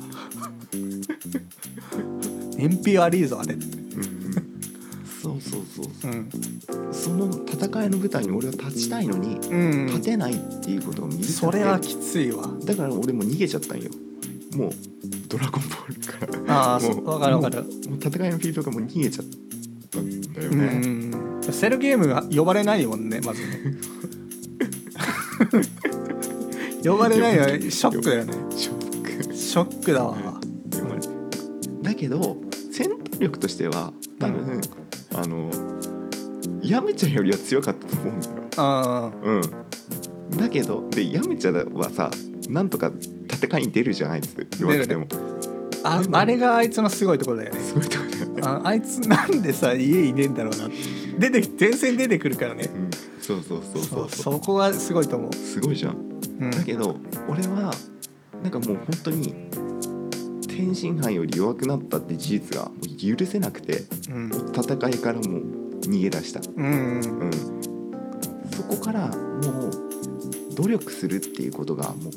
[2.58, 3.56] 燃費悪いぞあれ
[7.65, 9.86] 戦いの舞台に俺は立ちたいのにうん。
[9.88, 12.47] 立てないっていうことを見せてそれはきついわ。
[12.65, 13.89] だから俺も逃げちゃったんよ。
[14.56, 14.71] もう
[15.28, 16.54] ドラゴンボールから。
[16.54, 17.06] ああもそう。
[17.08, 17.63] わかるわかる。
[17.63, 19.26] もうもう戦いのフィールドがもう逃げちゃっ
[19.91, 21.43] たんだようね、ん。
[21.52, 23.76] セルゲームが呼ばれないもんねまずね。
[26.84, 28.34] 呼ばれないのはショックだよね。
[28.58, 29.36] ショック。
[29.36, 30.17] ショックだわ。
[31.84, 32.38] だけど
[32.71, 34.62] 戦闘力としては多分、
[35.13, 35.52] あの
[36.72, 38.34] ヤムチャよりは強かったと思うんだよ。
[38.56, 39.42] あうん。
[40.38, 42.10] だけどでヤムチャはさ
[42.48, 42.94] なんとか
[43.28, 45.06] 戦いに出るじゃんあいつ弱くても、
[45.84, 47.60] ああれがあいつのすごいところだよね。
[47.60, 48.42] すごいとこだよね。
[48.46, 50.70] ああいつなんでさ家いねえんだろうな
[51.20, 52.70] 出て前線出てくるからね。
[52.74, 52.90] うん。
[53.20, 54.06] そうそうそうそそう。
[54.06, 55.98] うそこがすごいと思う、すごいじゃん。
[56.40, 56.96] うん、だけど
[57.28, 57.74] 俺は
[58.42, 59.36] なんかもう本当に
[60.48, 64.32] 天天津飯より弱くなったって事実がもう許せなくてうん。
[64.56, 65.61] 戦いからもう
[65.92, 67.00] 逃げ出した、うん。
[67.00, 67.32] うん、
[68.52, 69.72] そこからもう
[70.56, 72.14] 努力するっていうことがもう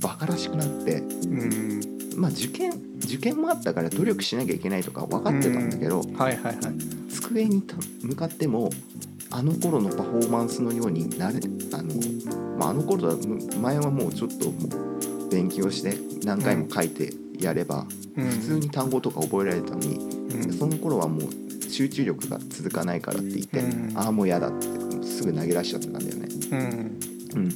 [0.00, 1.80] バカらしくなってうん。
[2.16, 2.72] まあ受験
[3.04, 6.56] 受験もあったから努力しなきゃいけないとか分かってたんだけど、はいはいはい。
[7.10, 8.70] 机にた向かっても
[9.30, 11.36] あの頃のパフォーマンスのようになれ
[11.72, 18.26] あの,、まあ、あの頃はむ前はもうちょっともう勉強して何回も書いてやれば、うん。
[18.26, 20.52] 普通に単語とか覚えられたのに、うん。
[20.52, 23.96] その頃はもう集中力が続かないからって言って、うん。
[23.96, 24.66] ああもう嫌だって
[25.06, 26.28] すぐ投げ出しちゃってたんだよね。
[26.50, 27.00] うん。
[27.34, 27.48] うん、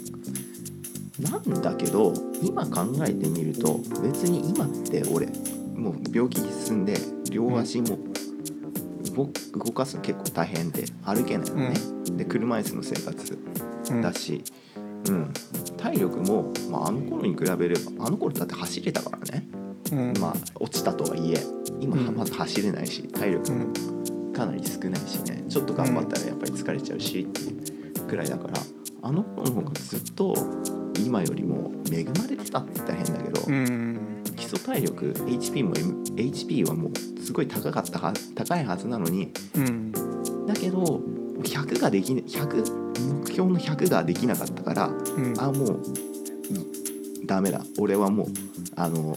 [1.21, 5.27] なんだけど今考えてみると別に今って俺
[5.75, 6.95] もう病気進んで
[7.31, 7.99] 両足も
[9.17, 11.75] 動動かすの結構大変で歩けないのね、
[12.13, 13.39] で車椅子の生活
[13.91, 14.01] うん。
[14.01, 14.43] だし、
[15.09, 15.33] うん。
[15.77, 19.47] 体力も、まあ、あの頃に比べればあの頃だって走れたからね、
[19.93, 20.13] うん。
[20.21, 21.41] まあ落ちたとはいえ
[21.81, 22.17] 今うん。
[22.17, 23.67] まず走れないし体力も
[24.35, 25.45] かなり少ないしね。
[25.49, 28.55] ちょっと頑張ったらやっぱり疲れちゃうしっていうくらいだから
[29.03, 30.35] あの頃の方がずっと
[31.05, 33.99] 今よりも恵まれてたって言ったら変だけど、うん。
[34.37, 39.93] 基礎体力 HP も M- HP はもうすごい高かったは高いはずなのにうん。
[40.47, 41.01] だけど
[41.43, 45.35] 100ができ100目標の100ができなかったからうん。
[45.39, 45.83] あもう
[46.51, 47.65] いダメだ。
[47.79, 48.27] 俺はもう
[48.77, 49.17] あの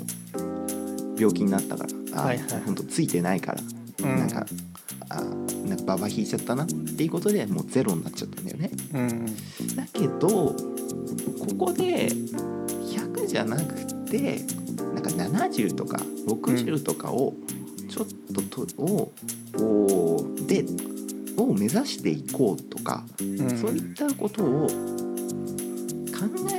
[1.18, 2.62] 病気になったからあ、はいはい。
[2.66, 3.62] ほんとついてないから、
[4.04, 4.20] うん。
[4.20, 4.46] なんか
[5.10, 5.22] あ
[5.68, 8.72] なんかババ引いちゃったなっていうことでもうゼロになっちゃったんだよね。
[8.94, 9.26] うん
[9.76, 10.56] だけどこ
[11.58, 14.42] こで100じゃなくて
[14.94, 17.34] なんか70とか60とかを
[17.90, 19.12] ちょっとと、を
[19.56, 20.66] をで
[21.38, 23.58] を目指していこうとか、うん。
[23.58, 24.74] そういったことを考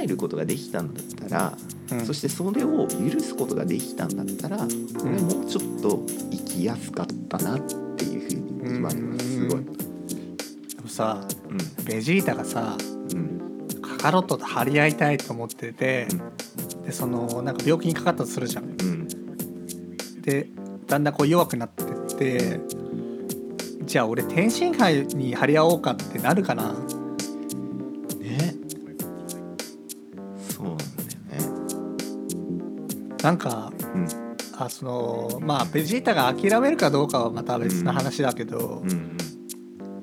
[0.01, 1.59] えることができたんだったら、
[1.91, 2.07] うん。
[2.07, 4.67] そしてそれを許すことができたんだったら、
[5.03, 7.61] 俺もうちょっと生きやすかったなっ
[7.97, 8.18] ていう
[8.69, 9.47] ふうに今ではす。
[9.47, 9.65] ごい。
[9.65, 11.85] でもさうん。
[11.85, 12.77] ベジータがさ
[13.13, 13.69] うん。
[13.83, 16.07] カカロットと張り合いたいと思ってて、
[16.85, 18.65] でそのなんか病気にかかったとするじゃん。
[18.65, 19.09] うん。
[20.23, 20.49] で
[20.87, 22.61] だんだんこう弱くなってって
[23.85, 26.75] じゃあ俺天津飯に張り合おうかってなるかな。
[28.19, 28.55] ね。
[30.49, 30.89] そうなんだよ
[31.31, 33.17] ね。
[33.23, 34.28] なんかうん
[34.59, 39.17] あそのまあベジータが諦めるかどうかはまた別の話だけど、うん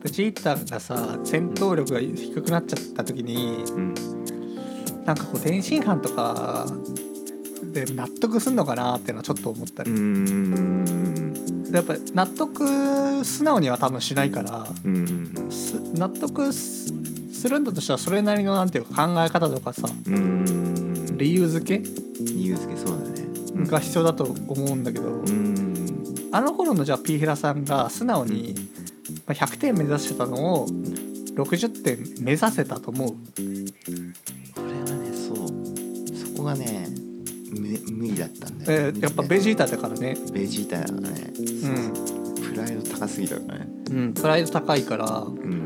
[0.04, 3.94] ベジータがさ戦闘力が低くなっちゃった時にうん
[5.04, 6.68] なんかこう天津飯とか
[7.74, 9.92] で納得すんのかなっていうのはちょっと思ったり、
[11.74, 16.94] やっぱ納得素直には多分しないから納得す
[17.50, 19.88] るんだとしたらそれなりのなんていうか考え方とかさ
[21.18, 21.84] 理由付け？
[22.24, 23.05] 理由付けそうだ。
[23.68, 25.96] が必要だと思うんだけど、うん。
[26.32, 28.56] あの頃のじゃあピーヒラさんが素直に
[29.26, 30.68] まあ100点目指してたのを
[31.36, 33.10] 60点目指せたと思う。
[33.10, 33.16] こ
[34.58, 35.48] れはねそう。
[36.16, 36.88] そこがね
[37.52, 40.18] む無理だったんだよ、えーやっぱベジータだからね。
[40.34, 43.68] ベジータがね、うん、プライド高すぎたからね。
[43.92, 45.06] うん、プライド高いから。
[45.06, 45.66] うん。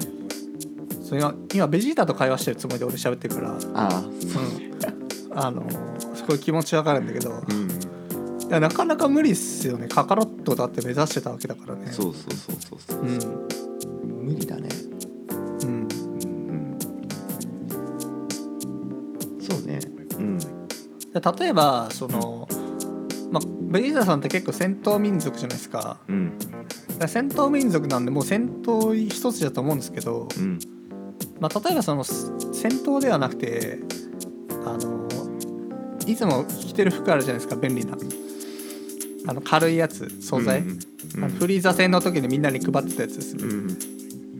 [1.04, 4.04] それは今ベジータと会話してるつもりで俺喋ってるから、ああ。
[4.04, 5.66] うん、あの
[6.14, 7.32] すごい気持ちわかるんだけど。
[7.32, 7.70] うん。
[7.72, 7.79] い
[8.50, 9.88] やなかなか無理っすよね。
[9.88, 11.92] カカロットだって目指してたわけだからね。
[11.92, 13.48] そうそうそうそうそう、うん。
[14.26, 14.70] 無理だね。
[15.64, 15.70] うん。
[15.70, 15.86] う
[16.56, 16.80] ん
[19.40, 19.80] そうね。
[20.18, 20.38] うん。
[20.38, 20.46] で
[21.40, 22.48] 例えばその、
[23.32, 26.00] まあ、ベジータさんって結構戦闘民族じゃないですか。
[26.08, 26.38] うん。
[26.40, 26.52] だか
[27.02, 30.60] ら戦闘民族なんでもう戦闘一つだと思うんですけど、うん。
[31.40, 33.80] まあ、例えばそのす戦闘ではなくて
[34.66, 35.08] あの
[36.06, 37.96] いつも着てる服あるじゃないですか便利な
[39.30, 40.80] あの軽いやつ素材、うん
[41.16, 43.78] あのフリーザ戦の時にみんなに配ってたやつですね、うん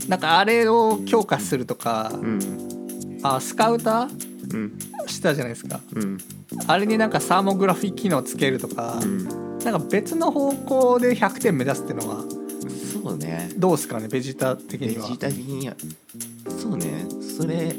[0.10, 3.20] なんかあれを強化するとか、うん。
[3.22, 4.80] あスカウターうん。
[5.06, 5.80] してたじゃないですか。
[5.94, 6.18] うん。
[6.66, 9.60] あれになんかサーモグラフィー機能つけるとか、うん。
[9.60, 12.24] なんか別の方向で100点目指すっていうのは
[13.04, 13.52] そうね。
[13.56, 15.04] どうですかねベジータ的には。
[15.04, 15.76] ベジータ的には。
[16.58, 17.06] そうね。
[17.38, 17.76] それ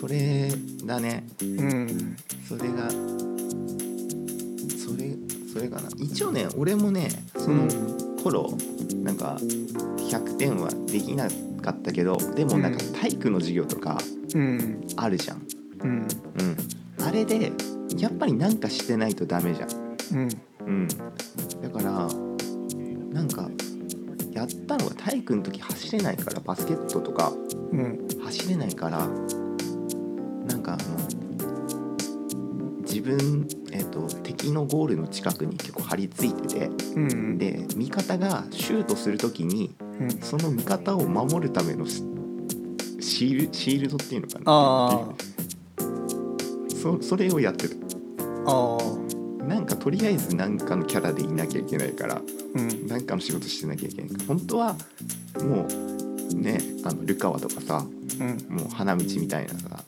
[0.00, 0.50] それ
[0.84, 1.24] だね。
[1.40, 2.16] うん。
[2.48, 2.88] それが
[5.52, 5.88] それかな。
[5.96, 7.66] 一応ね俺もねその
[8.22, 8.52] 頃、
[9.02, 11.28] なんか100点はできな
[11.62, 12.92] かったけどでもなんかうん。
[12.92, 13.98] 体育の授業とか
[14.34, 14.80] うん。
[14.96, 15.46] あるじゃん、
[15.80, 15.90] うん。
[15.90, 17.52] うん、あれで
[17.96, 19.70] やっぱりなんかしてないとダメじゃん、
[20.12, 20.28] うん。
[20.66, 22.08] うん、だから
[23.12, 23.48] なんか
[24.32, 27.32] やったのが体育の時走れないからバスケットとか
[27.72, 28.06] うん。
[28.22, 28.98] 走れないから
[30.46, 31.16] なんかあの自
[33.16, 40.10] 分、えっと敵のゴールの近くに結構張り付いててうんで味方がシュートする時にうん。
[40.20, 42.04] その味方を守るためのシ
[43.00, 44.44] シールシールドっていうのかな？
[44.46, 45.08] あ
[46.80, 47.76] そそれをやってる。
[48.46, 48.78] あ
[49.44, 52.20] なんかとりあえず何かのキャラでいなきゃいけないから
[52.54, 52.86] うん。
[52.86, 54.74] 何かの仕事してなきゃいけないから本当は
[55.42, 57.84] もうねあのルカワとかさ
[58.20, 58.46] うん。
[58.48, 59.84] もう花道みたいなさ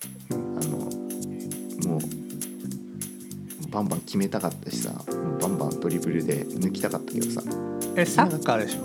[3.70, 4.92] バンバン決めたかったしさ
[5.40, 7.42] バンバンドリブルで抜きたかったけどさ。
[7.96, 8.80] えサッカーでしょ？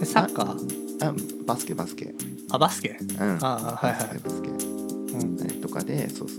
[0.00, 1.08] えサッカー？
[1.08, 1.14] あ
[1.46, 2.14] バスケバスケ。
[2.50, 2.98] あバスケ？
[3.00, 3.38] うん。
[3.42, 3.98] あはいはい。
[3.98, 4.48] バスケバスケ。
[4.48, 4.52] う
[5.24, 5.38] ん。
[5.46, 6.38] えとかでそうそう。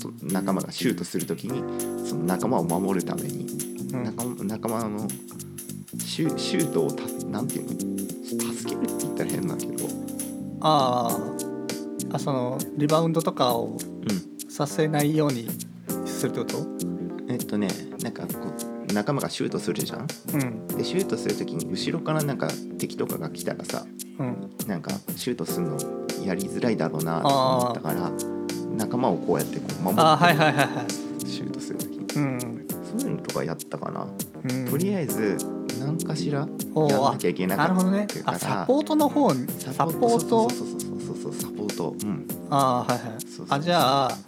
[0.00, 3.46] そのそ仲間がシュートするときにその仲間を守るために、
[3.92, 4.04] うん。
[4.04, 5.06] 仲間仲間の
[5.98, 7.70] シュシュートをたなんていうの？
[8.54, 9.88] 助けるって言ったら変なんだけど、
[10.60, 11.48] あー。
[12.10, 13.78] あそのリバウンドとかをう
[14.58, 15.46] させないように
[16.04, 16.58] するってこと？
[16.58, 17.68] ん、えっとね
[18.02, 18.32] なんかこ
[18.88, 20.08] う仲間がシュートするじゃん？
[20.34, 20.66] うん。
[20.66, 23.86] でシュートするときに後ろからなんか敵とかが来たらさ
[24.18, 24.50] うん。
[24.66, 25.78] なんかシュートするの
[26.24, 28.10] やりづらいだろうなと思ったから
[28.76, 30.90] 仲間をこうやってこう守ってはいはいはいはい
[31.24, 32.66] シュートするときにうん。
[32.98, 34.08] そういうのとかやったかな、
[34.42, 34.68] うん。
[34.68, 35.38] とりあえず
[35.78, 36.48] 何かしらやん
[37.12, 38.08] なきゃいけなかったなるほどね。
[38.08, 39.46] からあサポートの方に？
[39.60, 41.94] サポートそうそうそうそうそうサポート。
[42.02, 42.26] うん。
[42.50, 43.20] あーはいはい。
[43.20, 43.58] そうそう。
[43.58, 44.18] あじゃあ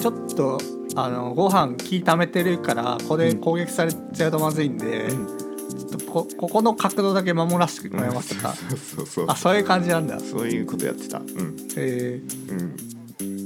[0.00, 0.58] ちょっと
[0.94, 5.38] あのご飯気溜めてるからここで攻撃されちゃうとまずいんで、うん。
[5.68, 10.18] ちょっとこここの角度だけ守らせてもらえますか、 そうそうそうあそういう感じなんだ。
[10.20, 11.18] そういうことやってた。
[11.18, 11.56] うん。
[11.76, 12.20] え。
[12.50, 12.76] うん。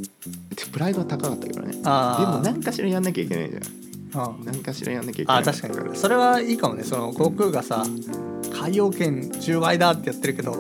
[0.03, 0.09] で
[0.71, 1.73] プライドは高かったけどね。
[1.73, 2.37] であー。
[2.39, 3.63] も何かしらやんなきゃいけないじゃん。
[4.15, 5.43] あ何かしらやんなきゃいけない。
[5.43, 5.97] あ確かに。
[5.97, 6.85] それはいいかもね。
[6.85, 7.85] その悟空がさ
[8.53, 10.53] 海洋圏10倍だってやってるけど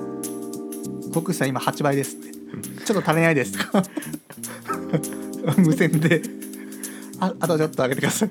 [1.04, 2.32] 悟空さん今8倍ですって。
[2.84, 3.52] ちょっと足りないです。
[3.52, 3.82] と か
[5.58, 6.22] 無線で。
[7.20, 8.30] ああとちょっと上げてください。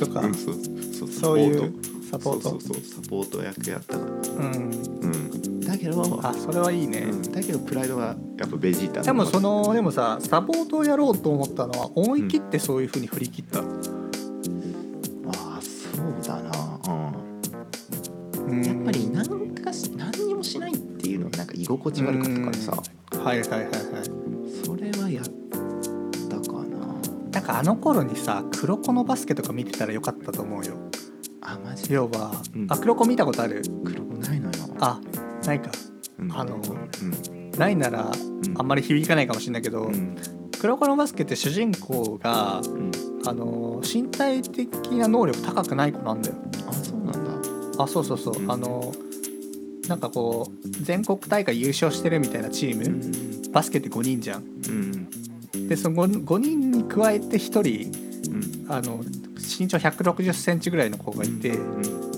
[0.00, 0.54] とか、うんそう
[0.98, 1.72] そうそういう
[2.10, 2.50] サポート。
[2.50, 4.10] そうそうサポート役やったから。
[4.10, 4.14] う
[4.48, 4.70] ん。
[5.00, 5.60] うん。
[5.60, 7.22] だけどあそれはいいね、うん。
[7.22, 13.62] だけどプライドはやっぱベジータでもそのでもさサポートをやろうと思ったのは思い切ってそういうふうに振り切った、あ
[15.58, 16.80] あそうだな。
[16.88, 18.50] うん。
[18.50, 18.64] うん。
[18.64, 22.82] やっぱり何かし何にもしないっていうのはなんか居心地悪かったからさ。
[23.22, 24.31] はいはいはいはい
[27.32, 30.76] なんかあの頃にさ黒子のバスケとか見てたらよかったと思うよ。
[31.40, 31.94] あマジで？
[31.94, 32.66] 要は、うん。
[32.70, 33.62] あ黒子見たことある？
[33.84, 34.52] 黒子ないのよ。
[34.80, 35.00] あ
[35.44, 35.70] ないか。
[36.18, 36.32] うん。
[36.32, 37.50] あのうん。
[37.58, 38.54] ないならうん。
[38.56, 40.14] あんまり響かないかもしれないけど、うん。
[40.60, 42.92] 黒子のバスケって主人公がうん。
[43.26, 46.36] あの身体的な能力高くない子なんだよ。
[46.68, 47.82] あそうなんだ。
[47.82, 48.52] あそうそうそう、うん。
[48.52, 48.92] あの
[49.88, 53.52] なんかこう全国大会優勝してるみたいなチーム、うん。
[53.52, 54.42] バスケって5人じゃん。
[54.42, 55.08] うん
[55.68, 58.72] でその 5, 5人に加えて1人うん。
[58.72, 59.00] あの
[59.36, 62.12] 身長1 6 0センチぐらいの子がいて、うん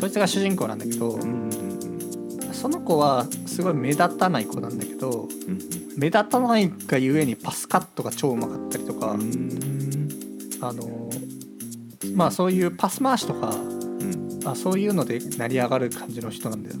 [0.00, 1.18] そいつが主人公なんだけど、
[2.54, 5.58] その子はすごい目立たない子なんだけどうん。
[5.98, 10.08] 目立たないがゆえにパスカットが超うまかったりとか、うん。
[10.62, 11.10] あの
[12.14, 14.40] まあそういうパス回しとかうん。
[14.46, 16.76] あそういうので成り上がる感じの人なんだよ。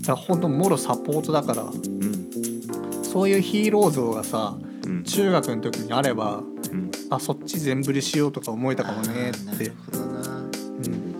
[0.00, 3.04] だから本当もろサポートだからうん。
[3.04, 4.61] そういうヒーロー像がさうん
[5.02, 6.90] 中学の時にあればうん。
[7.10, 9.40] あそっち全振りしようとか思えたかもねって。
[9.48, 10.38] あーなる、ほどな。
[10.38, 10.40] う
[10.80, 11.14] ん、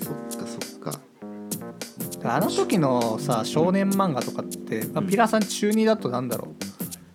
[0.00, 1.00] そっかそっか。
[2.24, 6.54] あの時のさ少年漫画とかって、まあ、ピラさん中2だとなんだろ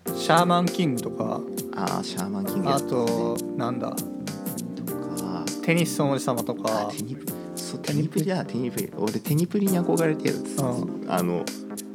[0.06, 0.16] う。
[0.16, 1.40] シャーマンキングとか。
[1.76, 3.90] ああシャーマンキングやあとなんだ。
[3.90, 5.44] とか。
[5.62, 6.88] テニスの王子様とか。
[6.88, 8.92] あテニプそうテニプリだテニプリ。
[8.96, 10.42] 俺テニプリに憧れてるう
[11.08, 11.44] あの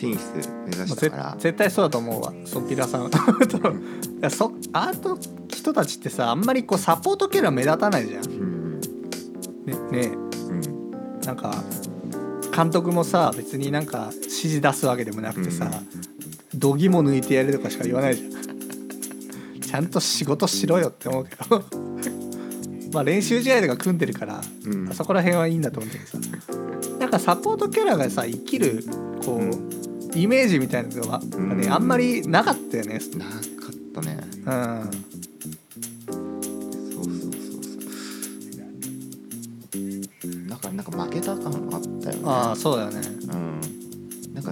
[0.01, 0.33] テニス
[0.65, 1.35] 目指したから。
[1.37, 2.33] 絶対そうだと思うわ。
[2.45, 3.11] そうピラさん
[4.31, 8.25] そアート人たちってさあんまりこうサポートキャラ目立たないじゃん。
[8.25, 8.81] うん
[9.65, 10.91] ねねうん。
[11.23, 11.53] なんか
[12.55, 15.69] 監督もさ別になんか指示出すわけでもなくてさ、
[16.55, 18.31] 度肝抜いてやるとかしか言わないじゃん。
[19.61, 21.63] ちゃんと仕事しろよって思うけど。
[22.91, 24.89] まあ練習試合とか組んでるから、うん。
[24.93, 26.17] そこら辺はいいんだと思うけどさ。
[26.99, 28.83] なんかサポートキャラがさ生きる
[29.23, 31.73] こう、うんイメージみたいなのが、ねうん。
[31.73, 32.99] あんまりなかったよね。
[33.17, 33.39] なかっ
[33.93, 34.17] たね。
[34.45, 34.91] うん。
[36.91, 37.31] そうそうそう
[39.73, 39.79] そ
[40.37, 40.49] う。
[40.49, 42.21] だからなんか負けた感あったよね。
[42.25, 42.99] ああそうだよね。
[42.99, 43.61] うん。
[44.33, 44.51] なんか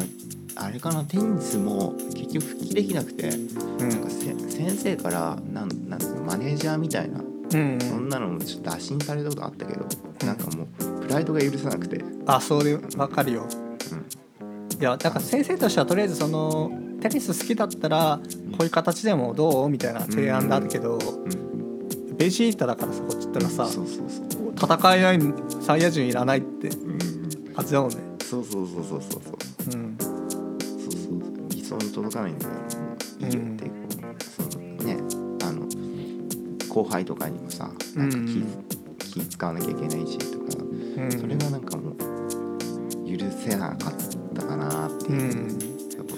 [0.55, 3.89] あれかなテニスも結局復帰できなくてうん。
[3.89, 7.24] なんかせ先生からなんなんつうのマネージャーみたいなう
[7.57, 9.86] んそんなのもちょっと打診されたことあったけど
[10.26, 10.68] なんかもう
[11.01, 13.47] プライドが許さなくて、あそうでわかるよ。
[13.51, 13.69] うん
[14.80, 16.72] いやだから先生としてはとりあえずその
[17.02, 18.20] テニス好きだったら
[18.52, 19.70] こういう形でもどう？
[19.70, 21.50] みたいな提案だったけど、うん
[22.20, 24.52] ベジータだからさこっちったらさ、そうそうそう。
[24.54, 25.20] 戦いない
[25.62, 27.54] サイヤ人いらないってうん。
[27.56, 27.96] 感じだもんね。
[28.22, 29.34] そうそうそうそうそうそう。
[29.74, 29.96] うん。
[29.98, 30.12] そう
[30.92, 31.50] そう。
[31.50, 33.72] 理想に届かないんだからもういいよってこ
[34.20, 34.98] う、そのね
[35.44, 35.66] あの
[36.68, 38.66] 後輩とかにもさなんか気,、うん。
[38.98, 40.46] 気使わなきゃいけないしとか
[40.98, 41.10] うん。
[41.10, 41.98] それがなんかもう
[43.18, 43.86] 許せなかった。
[43.86, 43.92] か
[44.60, 45.60] なってういうん。
[45.89, 46.10] とこ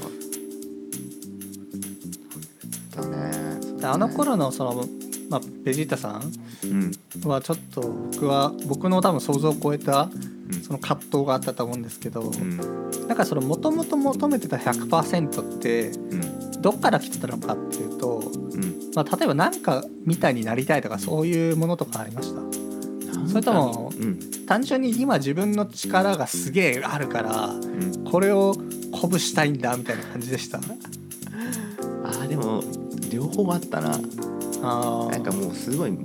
[2.98, 3.60] ろだね。
[3.80, 4.86] であの頃のその、
[5.30, 6.32] まあ、ベジータさん
[6.64, 6.92] うん。
[7.30, 10.10] はちょっと僕は僕の多分想像を超えた
[10.52, 10.62] うん。
[10.62, 12.58] その葛藤があったと思うんですけど、うん。
[13.08, 16.62] なんかそのもともと求めてた100%ってうん。
[16.62, 18.92] どっから来てたのかっていうと、うん。
[18.94, 22.42] まあ、例えば何かみたいになりたいとかそういうものとかありました？
[23.28, 24.20] それともうん。
[24.46, 28.54] 単純に今自分の力がすげえあるからうんこれを
[28.92, 30.58] 鼓舞したいんだみたいな感じでした？
[30.58, 32.62] あーでも
[33.10, 33.98] 両方あったな。
[34.64, 36.02] あなんかもうすごいもう、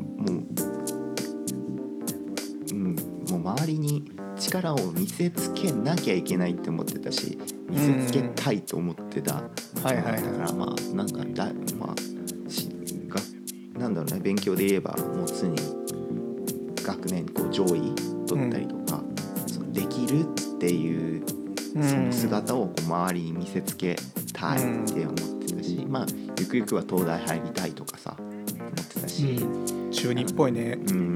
[2.71, 2.95] うん、
[3.29, 7.39] もう周りに力を見せつけなきゃいけないって思ってたし
[7.69, 9.35] 見せつけたいと思ってた。
[9.35, 10.23] はいはいはい。
[10.23, 11.97] だからまあなんかだまあ
[12.49, 12.69] し
[13.09, 13.21] が
[13.81, 15.57] なんだろうね勉強で言えばもう常に
[16.85, 17.93] 学年こう上位
[18.29, 19.03] 取ったりとか、
[19.49, 20.25] そのできるっ
[20.61, 21.27] ていう
[21.83, 23.97] その姿をこう周りに見せつけ
[24.33, 25.15] たいって思っ
[25.47, 26.07] てたし、まあ
[26.39, 29.91] ゆくゆくは東大入りたいとかさ思ってたし、うん。
[29.91, 30.79] 中二っぽいね。
[30.89, 31.15] うん、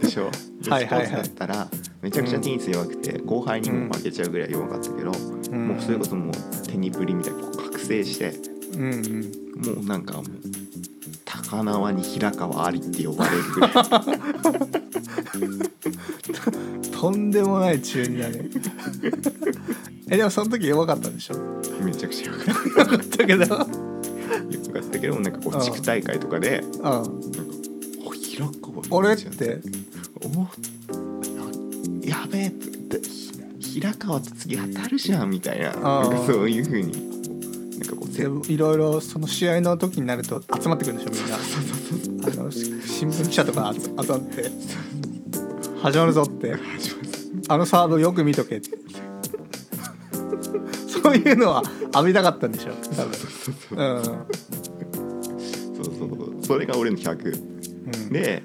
[0.00, 0.30] でしょ？
[0.62, 1.68] スポーツだったら
[2.00, 5.12] めちゃくちゃテニス弱くて後輩にも負けちゃうぐらい弱かったけど、
[5.50, 5.68] うん。
[5.68, 6.34] もうそれこそもう
[6.68, 8.32] テニプリみたいにこう覚醒して
[8.74, 8.94] うんうん。
[9.76, 10.24] もうなんかもう
[11.24, 13.72] 高輪に平川ありって呼ばれるぐらい。
[16.92, 18.48] とんでもない中二だね
[20.10, 21.36] えでもその時弱かったんでしょ？
[21.82, 23.46] めちゃくちゃ弱かっ弱かったけど。
[23.46, 23.66] た弱か
[24.80, 26.82] ったけどなんかこう地区大会とかでうん。
[26.82, 27.10] なんか
[28.04, 29.60] お平川俺って？
[30.22, 30.28] お
[32.06, 33.00] ややべえって。
[33.60, 35.70] ひ平川と次当たるじゃんみたいな。
[35.70, 37.10] あーなんかそういうふうに。
[37.78, 41.36] なんかこうせでいろいろその試合の時になると集まってくるんでしょみんな。
[41.36, 44.50] あのし新聞記者とか集集まって。
[45.82, 46.54] 始まるぞって。
[47.48, 48.70] あのサーブよく見とけって
[51.12, 51.62] そういうのは
[51.94, 54.10] 浴びたかったんでしょ多分うんそ
[55.82, 56.44] うそう。
[56.44, 58.12] それが俺の100うん。
[58.12, 58.42] で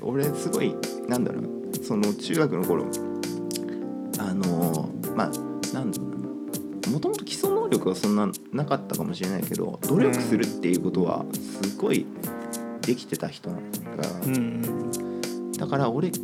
[0.00, 0.74] 俺すごい
[1.08, 1.44] なんだろう。
[1.84, 2.86] その中学の頃
[4.18, 5.30] あのまあ
[5.74, 11.24] なんだろうもともと基礎能力はそんななかったかもしれないけど努力するっていうことは
[11.62, 12.06] すごい
[12.82, 14.90] できてた人なんだから、うん。
[15.52, 16.20] だから俺ひ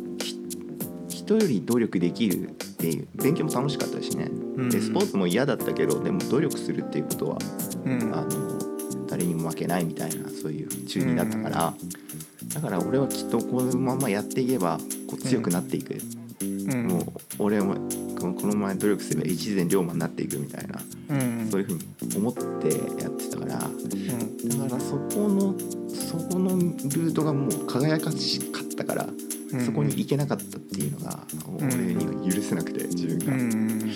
[1.07, 7.37] 人より努力できるっていう勉強も楽しかったしね、うんでスポーツも嫌だったけどでも努力するっていうことは
[7.85, 8.13] うん。
[8.13, 8.59] あの
[9.07, 11.73] 誰にも負けないみたいなそういう中二だったから、
[12.53, 15.97] だから俺はきっとこのままやっていけばこう強くなっていく、
[16.41, 16.87] うん。
[16.87, 17.03] もう
[17.39, 17.73] 俺も
[18.19, 20.79] このこのまま努力すれば一前龍馬になっていくみたいな、
[21.09, 21.49] うん。
[21.49, 24.69] そういうふうに思ってやってたからだうん。
[24.69, 25.55] からそこの
[25.89, 29.07] そこのルートがもう輝かしかったから、
[29.53, 29.65] うん。
[29.65, 31.19] そこに行けなかったっていうのが
[31.57, 33.93] 俺には許せなくて自分うが。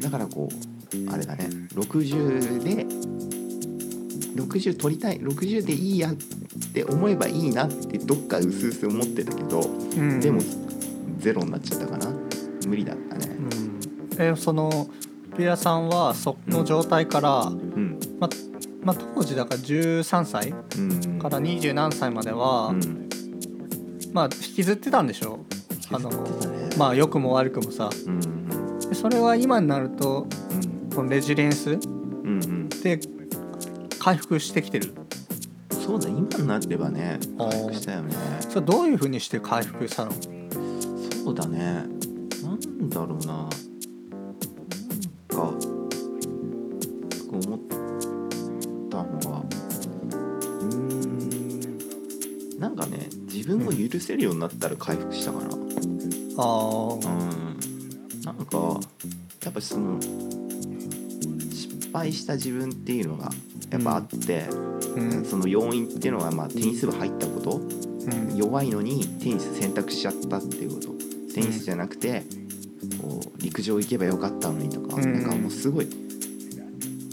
[0.00, 2.86] んだからこうあれだね60で
[4.34, 6.14] 60取りたい60でいいやっ
[6.72, 10.20] て思えばいいなってどっかうすうす思ってたけど、うん。
[10.20, 10.40] でも
[11.18, 12.12] ゼロになっちゃったかな。
[12.66, 13.26] 無理だったね。
[13.26, 14.22] うん。
[14.22, 14.88] えその
[15.36, 17.98] ピアさんはその状態から、うん。
[18.18, 18.28] ま
[18.82, 21.18] まあ、当時だから13歳うん。
[21.18, 23.08] から20何歳までは、うん。
[24.12, 25.40] まあ引きずってたんでしょ？
[25.92, 26.10] あの
[26.78, 27.90] まあ良くも悪くもさ。
[28.06, 28.39] うん
[28.90, 30.90] でそれは今になるとうん。
[30.94, 31.78] このレジリエンス
[32.82, 32.98] で
[34.00, 34.92] 回復してきてる。
[35.70, 38.14] そうだ今になればね回復したよね。
[38.40, 40.12] それどういうふうにして回復したの？
[41.24, 41.84] そうだね。
[42.42, 43.34] なんだろうな。
[43.34, 43.50] なん
[45.28, 45.42] か
[47.32, 47.60] 思っ
[48.90, 50.74] たのがうー
[52.56, 52.58] ん。
[52.58, 55.46] なんかね自分を許せるようになったら回復したかな
[56.38, 57.00] あうん。
[57.00, 57.19] なん
[58.50, 58.80] か
[59.44, 60.00] やっぱその
[61.50, 63.30] 失敗した自分っていうのが
[63.70, 64.46] やっぱあって、
[64.96, 65.24] うん。
[65.24, 67.56] その要因っていうのがまあテニス部入ったこと。
[67.56, 68.36] うん。
[68.36, 70.88] 弱いのにテニス選択しちゃったっていうこと。
[71.34, 72.24] テニスじゃなくて、
[73.00, 75.12] こう陸上行けばよかったのにとか、うん。
[75.12, 75.88] なんかもうすごい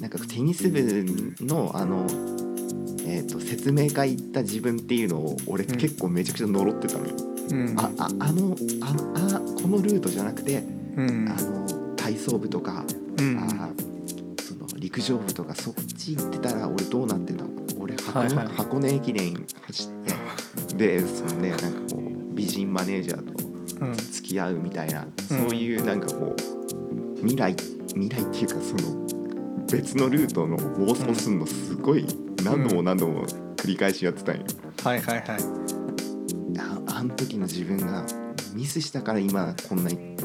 [0.02, 0.82] なんかテニス部
[1.42, 2.08] のあの、
[3.06, 7.14] えー、と説明会行った自分っていうのを俺うん結構めちゃくちゃ呪ってたのよ。
[7.52, 7.76] うん。
[7.78, 10.64] あああのあのあこのルートじゃなくて、
[10.98, 11.30] うん。
[11.30, 12.84] あの体操部とか、
[13.18, 13.38] うん。
[13.39, 13.48] あ
[14.41, 18.48] その陸陸上部とかそっち行ってたら俺どうなってたの俺箱,、はいはい。
[18.48, 23.48] 箱根駅伝走って でそのねなんかこう美人マネージャーと
[23.82, 25.50] うん付き合うみたいな、うん。
[25.50, 27.56] そういうなんかこう未来
[27.89, 29.08] 未来っていうかその
[29.72, 32.06] 別のルートの妄想すんのすごい
[32.43, 33.26] 何度も何度も
[33.58, 34.43] 繰り返しやってたんよ。
[34.84, 35.28] はいはいはい。
[36.60, 38.06] ああの時の自分が
[38.54, 40.16] ミスしたから今こんなに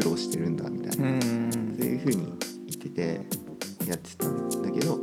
[0.00, 1.76] 苦労してるんだみたいな、うん。
[1.78, 2.32] そういう風に
[2.66, 3.20] 言ってて
[3.86, 4.98] やってたんだけど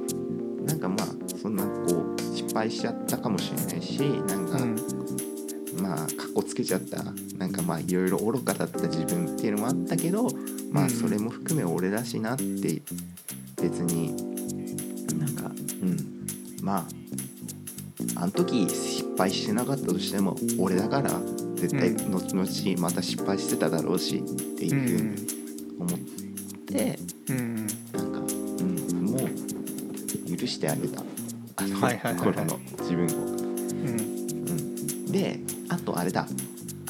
[0.66, 1.08] なんかまあ
[1.40, 4.76] そんなこう失敗しちゃったかもしれないしなんか、うん。
[5.82, 7.04] まあかっこつけちゃった
[7.38, 10.24] なんかまあいろいろ愚かだった自分っていうのもあったけど
[10.72, 12.82] まうんあそれも含め俺だしなって
[13.62, 14.16] 別に
[15.20, 16.28] なんかうん。
[16.64, 16.86] まあ
[18.16, 21.12] あの時失敗してなかったとしても俺だから
[21.58, 24.22] 絶対後々また失敗してただろうしっ
[24.58, 25.28] ていうふうに
[25.80, 26.00] 思っ
[26.68, 27.00] て
[27.30, 27.68] うん。
[27.68, 28.12] なん。
[28.12, 31.02] か、うん、もう許してあげた
[31.58, 33.10] あの頃の自分を。
[33.10, 35.40] うん、で
[35.70, 36.28] あとあれだ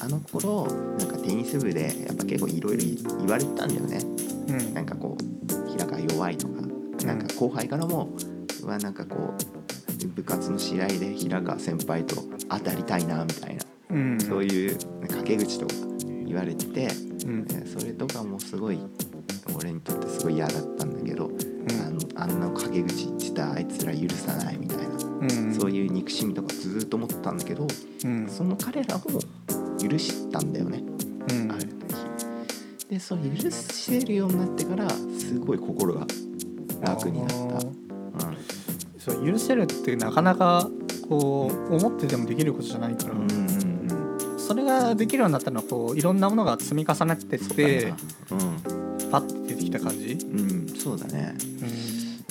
[0.00, 0.66] あの頃
[0.98, 1.08] なん。
[1.08, 2.82] かテニス部でやっぱ結構いろいろ
[3.18, 3.68] 言われてたん。
[3.68, 3.98] だよね
[4.48, 4.74] うん。
[4.74, 4.86] なん。
[4.86, 6.60] かこう平が弱いとか
[7.06, 7.18] なん。
[7.18, 8.10] か後輩からも、
[8.62, 8.94] うわなん。
[8.94, 12.16] かこう部活の試合で平川先輩と
[12.48, 13.62] 当たりたいなみたいな、
[14.20, 15.74] そういう掛け口とか
[16.26, 16.88] 言われてて、
[17.26, 17.46] うん。
[17.50, 18.78] えそれとかもすごい
[19.54, 21.30] 俺にとってすごい嫌だったんだけど、
[21.80, 25.54] あのあんな陰口言ってたあいつら許さないみたいな、うん。
[25.54, 27.66] そういう憎しみとかずっと思ってたんだけど、
[28.04, 28.28] うん。
[28.28, 29.04] その彼らも
[29.80, 30.82] 許したんだよね、
[31.30, 31.52] うん。
[31.52, 31.78] ある時。
[32.90, 36.06] でそう許せるようになってからすごい心が
[36.80, 37.60] 楽になった、
[38.98, 40.70] そう許せるってなかなか
[41.08, 43.57] こう思っててもできることじゃないから、ん、うんうんうん
[44.48, 47.96] それができるようになったのはこういろんなものが積み重なっててだな
[49.10, 51.34] パッて出てきた感じ、うん、うん、そうだね。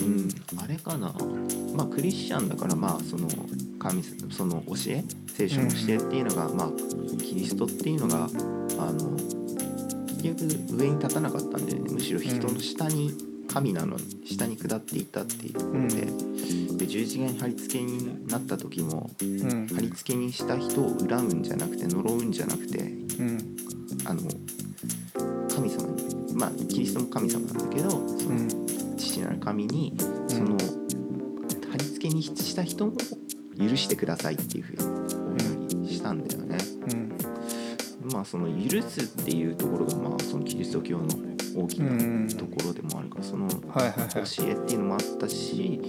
[0.00, 0.28] うん。
[0.60, 1.14] あれかな。
[1.76, 3.28] まあクリスチャンだからまあその
[3.78, 4.02] 神
[4.32, 5.04] その教え？
[5.28, 6.70] 聖書の教えっていうのが、まあ
[7.22, 9.10] キリストっていうのがあの
[10.20, 13.12] 結局上に立たなかったんで、ね、むしろ人の下に
[13.48, 16.06] 神なのに下に下っていったっていうところで,、
[16.76, 19.66] で十字架に貼り付けになった時もうん。
[19.68, 23.56] 貼り付けにした人を恨むんじゃなくて呪うんじゃなくてうん。
[24.04, 24.20] あの
[25.48, 28.48] 神様にまあキリストも神様なんだけどその、うん。
[28.96, 29.94] 父なる神に
[30.28, 30.56] その
[31.70, 32.92] 貼り付けにした人も
[33.58, 36.58] 許してくださいっていうふうにお祈りしたんだよね。
[36.92, 37.18] うん。
[38.12, 41.08] まあその許すっていうところがまあそのキリスト教の
[41.58, 45.80] 大きなうんところでもあるからその教えっていうのもあったし、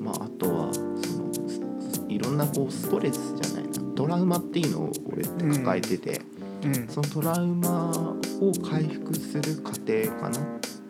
[0.00, 6.20] まあ、あとはそのいろんなこうストレスじゃないなトラウマっていうのを俺って抱えてて、
[6.64, 6.88] うん。
[6.88, 7.90] そのトラウマ
[8.40, 10.38] を回復する過程かな。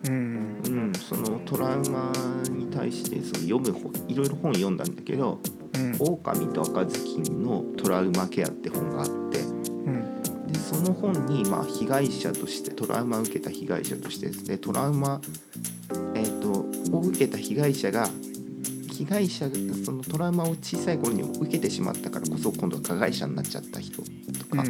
[0.07, 0.43] うん。
[0.65, 2.11] うん、そのトラウマ
[2.49, 5.39] に対してその読む本いろいろ本読んだんだけど
[5.75, 9.52] うん「狼と赤ずきんのトラウマケア」って本があってうん
[10.53, 15.19] でその本にまあ被害者としてトラウマを受けた被害者としてですねトラウマ、
[16.15, 16.51] えー、と
[16.95, 18.07] を受けた被害者が
[18.91, 24.63] 被害者がそのトラウマを小さい頃に受けてしまったからこそ今度は加害者になっちゃった人とか、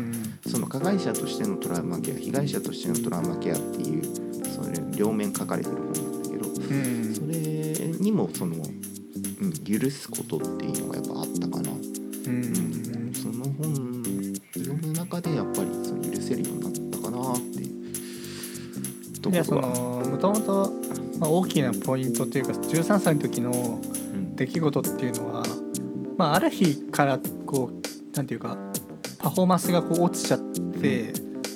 [0.48, 4.04] その加害者としてのトラウマケア被害者としてのトラウマケアっていう
[4.46, 7.14] それ両面書かれてる本なんだけどうん。
[7.14, 11.76] それにもその、うん、許すことっていうのがやっぱあったかな、う
[12.26, 13.93] うんん、その本
[15.14, 20.74] 中でやっぱりその許せるようになったかなっていうといやそころは、のもともと
[21.20, 24.36] まあ大きなポイントというか13歳の時のうん。
[24.36, 25.44] 出来事っていうのは、
[26.18, 28.58] まあ、ある日からこうなんていうか
[29.20, 31.14] パフォーマンスがこう落ちちゃって、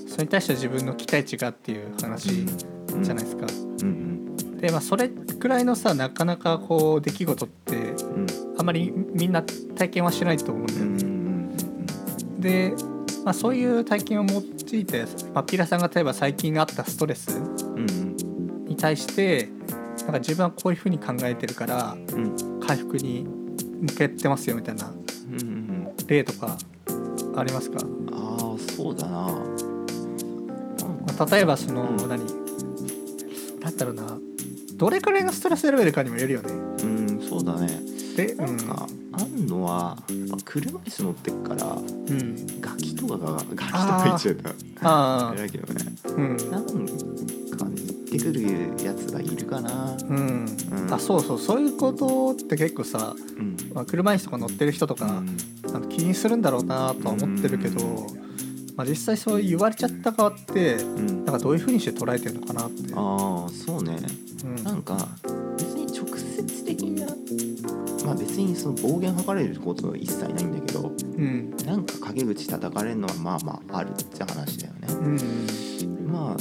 [0.08, 3.48] それに対して自分の期待値がっていう話じゃないですか。
[3.82, 8.22] うんでまあそれくらいのさなかなかこう出来事ってうん。
[8.22, 8.28] うん
[8.60, 11.04] あまりみんな体験はしないと思うんだうんうよね。
[11.04, 12.42] ん。
[12.42, 12.74] で、
[13.28, 15.04] まあ、そういう体験を用いて、
[15.34, 18.16] まあ、ピラさんが例えば最近あったストレスうん
[18.66, 19.50] に対して
[20.04, 21.98] なんか自分はこういうふうに考えてるから
[22.66, 23.28] 回復に
[23.82, 24.94] 向けてますよみたいな
[26.08, 26.58] 例とか
[27.36, 27.80] ありますか、
[28.14, 29.10] ああそうだな。
[29.10, 29.34] ま
[31.20, 31.98] あ、例えばその、うん。
[31.98, 32.26] 何？
[33.60, 34.18] なんだろうな。
[34.76, 36.54] どれくらいのストレスレベルかにもよるよね。
[36.54, 37.82] うんそうだね。
[38.16, 39.98] で、うなんんか、あんのは
[40.46, 42.62] 車椅子乗ってっからうん、
[43.08, 44.50] とかがガキとか言っちゃうと
[44.82, 45.86] あだけどね。
[46.06, 47.82] あ、うん、なんかね
[48.12, 49.96] 言ってくるやつがいるかな。
[50.10, 50.94] うん、うん。
[50.94, 53.58] あそうそうそういうことって結構さ、うん。
[53.74, 55.90] まあ、車椅子とか乗ってる人とか、うん。
[55.90, 58.08] 気にするんだろうなとは思ってるけど、
[58.76, 61.26] まあ、実際そう言われちゃった側ってうん。
[61.26, 62.94] なんかどういうふうにして捉えてるのかなって。
[62.96, 63.98] ああそうね。
[64.44, 64.64] うん。
[64.64, 65.08] なんか
[68.16, 71.56] にその暴言吐かれることは一切ないんだけどうん。
[71.66, 74.88] なんか陰口叩かれるのはまあまああるって話だよね。
[74.94, 76.08] うん。
[76.12, 76.36] ま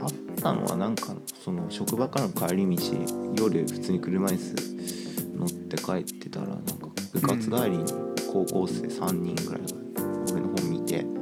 [0.00, 1.14] ああったのはなんか
[1.44, 2.82] その職場からの帰り道
[3.36, 4.54] 夜普通に車椅子
[5.38, 7.84] 乗って帰ってたらなんか部活帰りに
[8.32, 9.68] 高校生3人ぐらいが
[10.32, 11.14] 俺の本見てうん。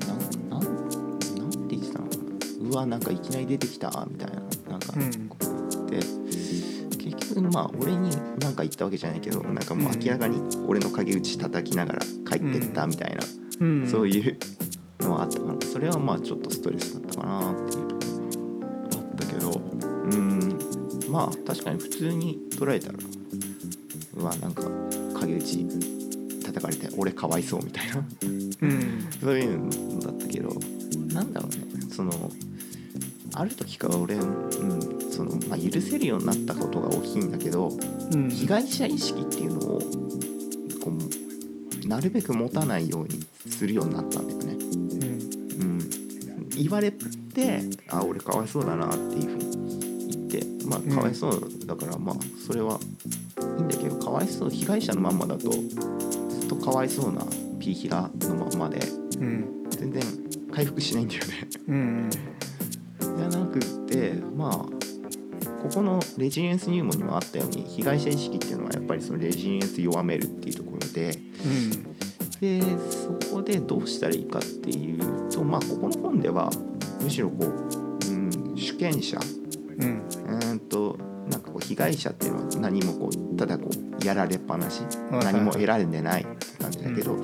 [0.00, 0.18] なん
[0.50, 2.08] なんなんて言ってたの？
[2.08, 2.20] かな
[2.70, 4.42] うわなんかいきなり出てきたみたいな。
[4.70, 5.28] なんかうん。
[5.28, 5.98] こうで
[7.40, 13.22] 結局まあ俺に何か言ったわけじゃないけどなんかもう明らかに俺の陰口叩きながら帰ってったみたいな、
[13.60, 13.88] うん。
[13.88, 14.38] そういう
[15.00, 15.60] のはあったかな。
[15.60, 17.88] それはまあちょっとストレスだったかなっていう。
[18.92, 19.50] あったけど。
[19.50, 20.58] うん。
[21.10, 22.98] まあ確かに普通に捉えたら
[24.14, 24.64] うわなんか
[25.20, 25.66] 陰口
[26.44, 27.96] 叩かれて俺かわいそうみたいな。
[27.96, 29.08] うん。
[29.20, 29.58] そういう
[29.94, 30.50] のだったけど
[31.12, 31.64] なんだろうね。
[31.90, 32.30] その
[33.34, 38.30] ある時から俺、うんそのまあ、許せるようになったことが大きいんだけどうん。
[38.30, 39.78] 被害者意識っていうのを
[40.82, 40.90] こ
[41.84, 44.54] うなるべく持たないようにするようになったんだよね。
[44.54, 45.78] うん。
[45.78, 47.60] うん、言われて
[47.90, 52.16] あ俺かわいそうだなっていうふうに言ってまあかわいそうだからまあ
[52.46, 52.80] それは
[53.58, 57.20] いいんだけどかわいそう被害者のまんまだとずっとかわいそうな
[57.58, 58.78] ピーヒラのまんまで
[59.18, 59.64] うん。
[59.68, 60.02] 全然
[60.50, 61.48] 回復しないんだよね。
[61.68, 62.10] うん
[63.00, 63.79] じゃなく
[65.70, 71.16] ここのレジリエンス入門にもあったように被害者意識っていうのはやっぱりそのレジリエンス弱めるっていうところで
[72.40, 72.60] で
[72.90, 76.50] そこでどうしたらいいかっていうとまあここの本では
[77.00, 79.18] むしろこう、うん、主権者
[79.78, 80.98] うんうーんと
[81.28, 85.24] なんかこう被害者っていうのは何もこうただこうやられっぱなしはい。
[85.24, 87.16] 何も得られてないって感じだけど、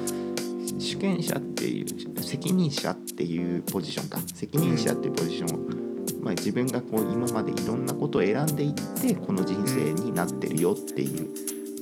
[0.78, 5.85] 主権者っていう責任者っていうポジションか責任者っていうポジションを、
[6.26, 11.28] まあ、自分がこう今までいろんなことを選んでいってこの人生になってるよっていう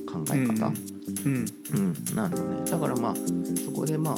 [0.05, 1.45] 考え方、うん。
[1.73, 2.69] うん、なんだね。
[2.69, 3.15] だからまあ
[3.65, 4.17] そこでまあ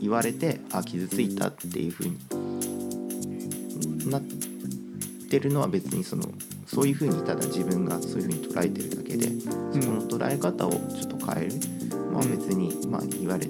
[0.00, 2.16] 言われてあ傷ついたっていうふうに
[4.10, 4.22] なっ
[5.28, 6.24] てるのは別にその
[6.64, 9.28] そういうふうにただ自分がそういうふうに捉えてるだけで
[9.82, 11.52] その捉え方をちょっと変える、
[12.10, 13.46] まあうん別にまあ言われ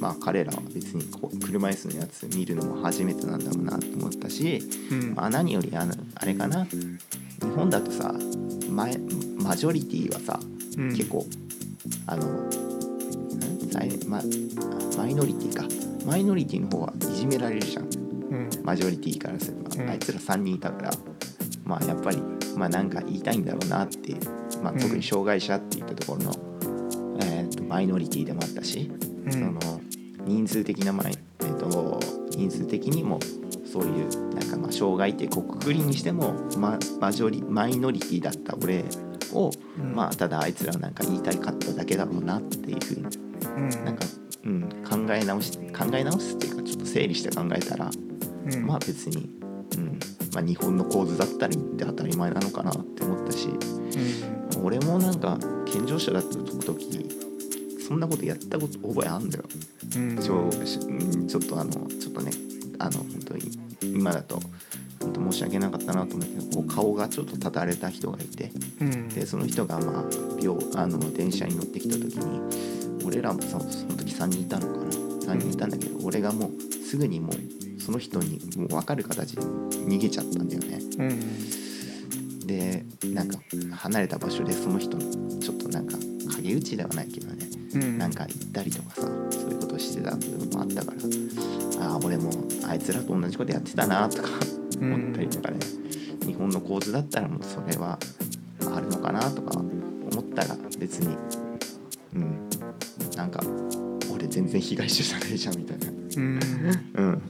[0.00, 5.14] まあ彼らは別にこう車椅子のやつ見るのも初めてなんだろうなと思ったし、うん。
[5.14, 6.64] まあ、何よりあのあれかな。
[6.64, 6.78] 日
[7.54, 8.14] 本だとさ
[8.68, 8.86] マ
[9.38, 10.40] マジョリティはさ
[10.76, 10.88] うん。
[10.90, 11.26] 結構
[12.06, 12.26] あの
[14.08, 14.20] ま
[14.96, 15.64] マイノリティか。
[16.04, 17.84] マイノリティの方はいじめられるじゃん。
[17.84, 18.50] うん。
[18.64, 19.90] マジョリティからすれば、うん。
[19.90, 20.90] あいつら3人いたから。
[21.64, 22.18] まあやっぱり
[22.56, 24.14] まあなんか言いたいんだろうなって、
[24.62, 24.80] まあ、うん。
[24.80, 26.34] 特に障害者っていったところの、
[27.22, 28.90] えーとマイノリティでもあったし、
[29.26, 29.32] うん。
[29.32, 29.80] その
[30.26, 32.00] 人数的なマイ、えー、と
[32.30, 33.18] 人数的にも
[33.70, 38.84] そういうなんかまあ障害ってこうくくりにしても、ま、マジョリマイノリティだった俺
[39.32, 39.94] を、うん。
[39.94, 43.06] まあただあいつらはなんか言いたいかっただけだろうなっていうふうに
[43.44, 43.84] うん。
[43.84, 44.04] なんか、
[44.44, 44.62] うん、
[45.06, 47.90] 考え直し考え直すっていうかちょっと整理して考えたら、
[48.46, 48.66] うん。
[48.66, 49.30] まあ別に、
[49.76, 49.98] うん
[50.34, 54.64] まあ、日本の構図だったりって当たり前なのかなって思ったしうん。
[54.64, 57.06] 俺もなんか健常者だった時
[57.90, 59.44] そんなことやったこと覚えあんだよ。
[59.96, 60.16] うん。
[60.16, 62.30] ちょちょっとあのちょっとね
[62.78, 63.50] あの本当に
[63.82, 64.40] 今だと
[65.00, 69.08] 本当申し訳なかったなと思うけどこう顔がちょっと立たれた人がいてうん。
[69.08, 70.04] でその人がまあ
[70.40, 74.90] 病あの電車に乗ってきた時に俺らもさその時3人いたのかな。
[75.34, 80.78] 3人いたんだけど俺がもうすぐにもうその人にもう分かる形で逃げちゃったんだよね。
[80.96, 81.04] う
[82.44, 82.46] ん。
[82.46, 83.40] でなんか
[83.72, 85.98] 離れた場所でその人のちょっとなんか
[86.36, 87.46] 陰口ではないけどね。
[87.46, 90.92] うんなんか行ったりとかさそういうことしてた部分もあったか
[91.78, 92.30] らああ俺も
[92.66, 94.28] あいつらと同じことやってたなとか
[94.80, 94.94] うん。
[94.94, 95.58] 思ったりとかね、
[96.26, 97.98] 日本の構図だったらもうそれは
[98.74, 101.16] あるのかなとか思ったら別に
[102.14, 102.48] うん。
[103.16, 103.40] なんか
[104.12, 105.88] 俺全然被害者じゃないじゃんみたいな。
[105.88, 106.40] うん。
[106.94, 107.22] うん。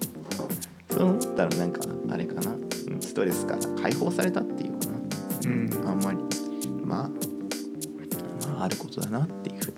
[0.91, 1.81] そう思ったらなんか
[2.11, 2.53] あれかな。
[2.53, 3.01] うん。
[3.01, 4.93] ストレスから解放されたっていうかな。
[5.51, 5.89] うん。
[5.89, 6.19] あんまり。
[6.85, 7.09] まあ
[8.49, 9.77] まああることだなっていうふうに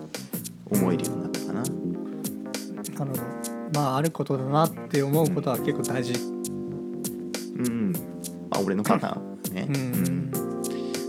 [0.73, 1.61] 思えるようになったかな。
[1.61, 1.71] なる
[2.97, 3.21] ほど
[3.73, 6.13] まああることだなって思うことは結構大事。
[6.13, 7.91] うん
[8.49, 10.31] まあ俺のパターンね、うん。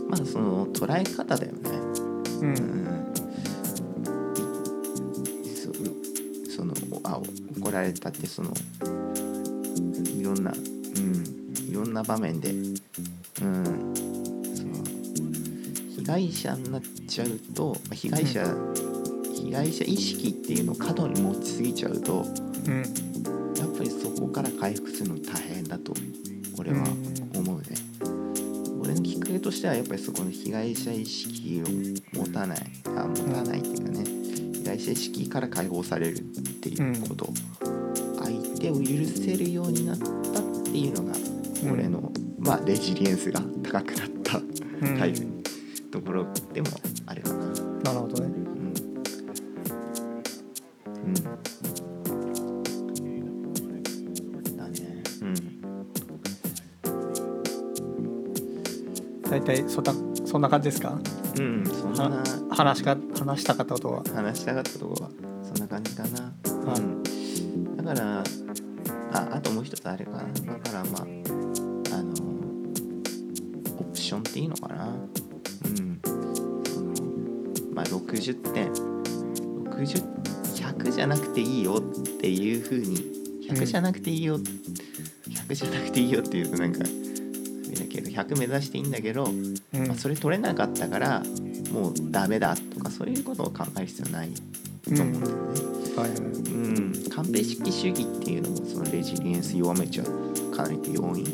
[0.09, 1.61] まあその捉え方だよね。
[2.41, 2.53] ううん。
[2.53, 3.13] ん
[5.55, 5.73] そ
[6.57, 7.21] そのあ
[7.59, 8.53] 怒られたってその
[10.19, 10.55] いろんなう
[11.01, 11.25] ん。
[11.69, 12.51] いろんな場面で。
[12.51, 13.95] うん。
[14.55, 14.85] その
[15.97, 18.49] 被害者になっちゃうとまあ被害者、被
[19.55, 22.27] 害者意識っていうのを過度に持ちすぎちゃうと
[22.67, 22.83] うん
[23.57, 25.95] やっぱりそこから回復するの大変だと
[26.59, 26.85] 俺は
[27.35, 27.65] 思うね。
[28.81, 32.59] 俺のきっかけとしてはやっぱりそこの被害者意識を持たない。
[32.87, 34.05] あが持たないっていうかね。
[34.05, 36.21] 被害者意識から解放されるっ
[36.61, 37.29] ていうこと、
[38.23, 41.13] 相手を許せるようになったっていうのが
[41.65, 41.73] うん。
[41.73, 44.41] 俺の、まあレジリエンスが高くなった
[60.45, 60.99] な感じですか？
[61.39, 61.45] うん。
[61.59, 61.67] うん。
[61.67, 64.03] そんなは話しか話したかったことは？
[64.15, 65.11] 話したかったところは
[65.43, 66.23] そんな感じかな。
[66.23, 67.77] はいうん。
[67.77, 68.25] だから、
[69.13, 70.19] あ、あともう一つあれかな。
[70.19, 70.25] だ
[70.71, 71.03] からまあ、
[71.97, 72.13] あの、
[73.79, 74.87] オプションっていいのかな。
[74.87, 76.01] うん。
[76.65, 76.93] その、
[77.75, 78.73] まあ60点。
[79.75, 80.05] 60、
[80.55, 81.81] 100じゃなくていいよっ
[82.21, 82.97] ていうふうに、
[83.49, 86.79] 100じゃなくていいよ、100じゃなくていいよっていうとなんか、
[87.73, 89.55] だけど、100目指していいんだけど、うん。
[89.87, 91.23] まあ、それ取れなかったから
[91.73, 95.41] もうダメだとかそういうことを考える必要ないと思うんだよね。
[95.97, 96.19] はいはい。
[96.19, 101.29] うん、完璧主義っていうのもそのレジリエンス弱めちゃうかなりの要因っ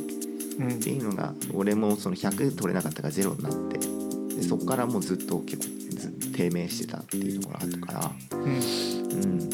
[0.60, 0.80] うん。
[0.80, 5.64] ていうのが俺もその100取れなかったから0になってでそこからもうずっと結構
[5.96, 7.92] ず低迷してたっていうところがあったか
[8.32, 8.54] ら、うん。
[8.54, 9.50] うん、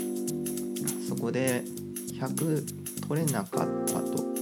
[1.08, 1.64] そこで
[2.12, 4.35] 100取れなかったと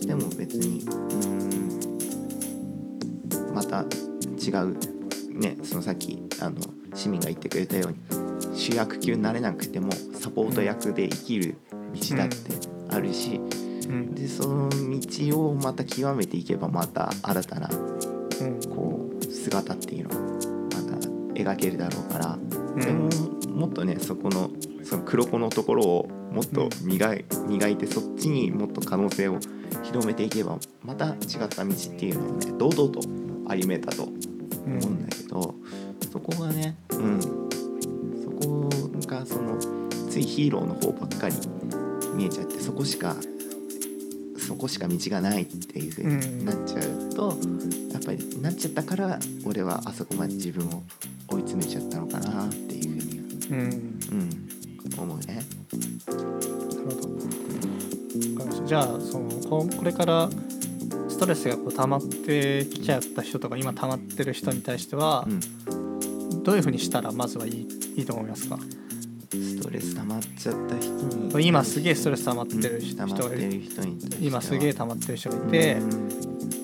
[0.00, 0.90] しても別にう
[3.50, 4.76] んまた違う
[5.38, 6.56] ねそのさっきあの
[6.94, 7.98] 市民が言ってくれたように
[8.56, 11.56] 主役級になれなくてもサポート役で生きる
[11.94, 12.36] 道だって
[12.90, 13.38] あるし、う
[13.92, 14.14] ん。
[14.14, 18.60] でその道をまた極めていけばまた新たなうん。
[18.68, 20.28] こう姿っていうのがま
[20.98, 22.38] た描けるだろうから、う
[22.76, 22.80] ん。
[22.80, 23.08] でも
[23.50, 24.50] もっとねそこの
[24.84, 29.38] その黒子のところをもっと磨い,、磨いてそっちにもっと可能性を
[29.90, 31.10] 広めていけばまた違
[31.44, 33.00] った道っていうのをね堂々と
[33.48, 34.14] 歩めたと思
[34.64, 35.54] うんだけど、
[36.12, 37.20] そこがねうん。
[37.20, 37.28] そ
[38.48, 38.70] こ
[39.08, 39.58] がその
[40.08, 41.34] ついヒーローの方ばっかり
[42.14, 43.16] 見えちゃってそこしか
[44.38, 47.36] そこしか道がないっていう風になっちゃうと、
[47.92, 50.82] やっぱりなっちゃったから俺はあそこまで自分を
[51.28, 53.98] 追い詰めちゃったのかなっていう風にはうん。
[54.12, 55.00] うん。
[55.02, 55.42] 思うね。
[56.06, 56.22] なる
[56.96, 57.19] ほど
[58.70, 60.30] じゃあそのここれから
[61.08, 68.60] ストレスがこう溜まってきちゃった人とか今溜まってる人に対してはうん、どういうふうにしたらまずはいいいいと思いますか？
[69.32, 70.88] ストレス溜まっちゃった人
[71.36, 71.48] に。
[71.48, 74.22] 今すげえストレス溜まってる人がいるる人に対しては。
[74.22, 76.08] 今すげえ溜まってる人がいて、うん。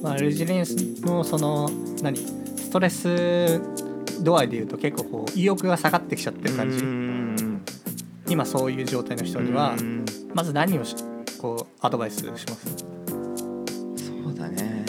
[0.05, 1.69] まあ、レジリエンスのその
[2.03, 3.61] 何ストレス
[4.23, 7.65] 度合いでいうと結構こう意欲が下がってきちゃってる感じ、うん。
[8.29, 10.05] 今そういう状態の人にはうん。
[10.35, 10.95] まず何をし
[11.39, 12.47] こうアドバイスします。
[13.97, 14.84] そうだね。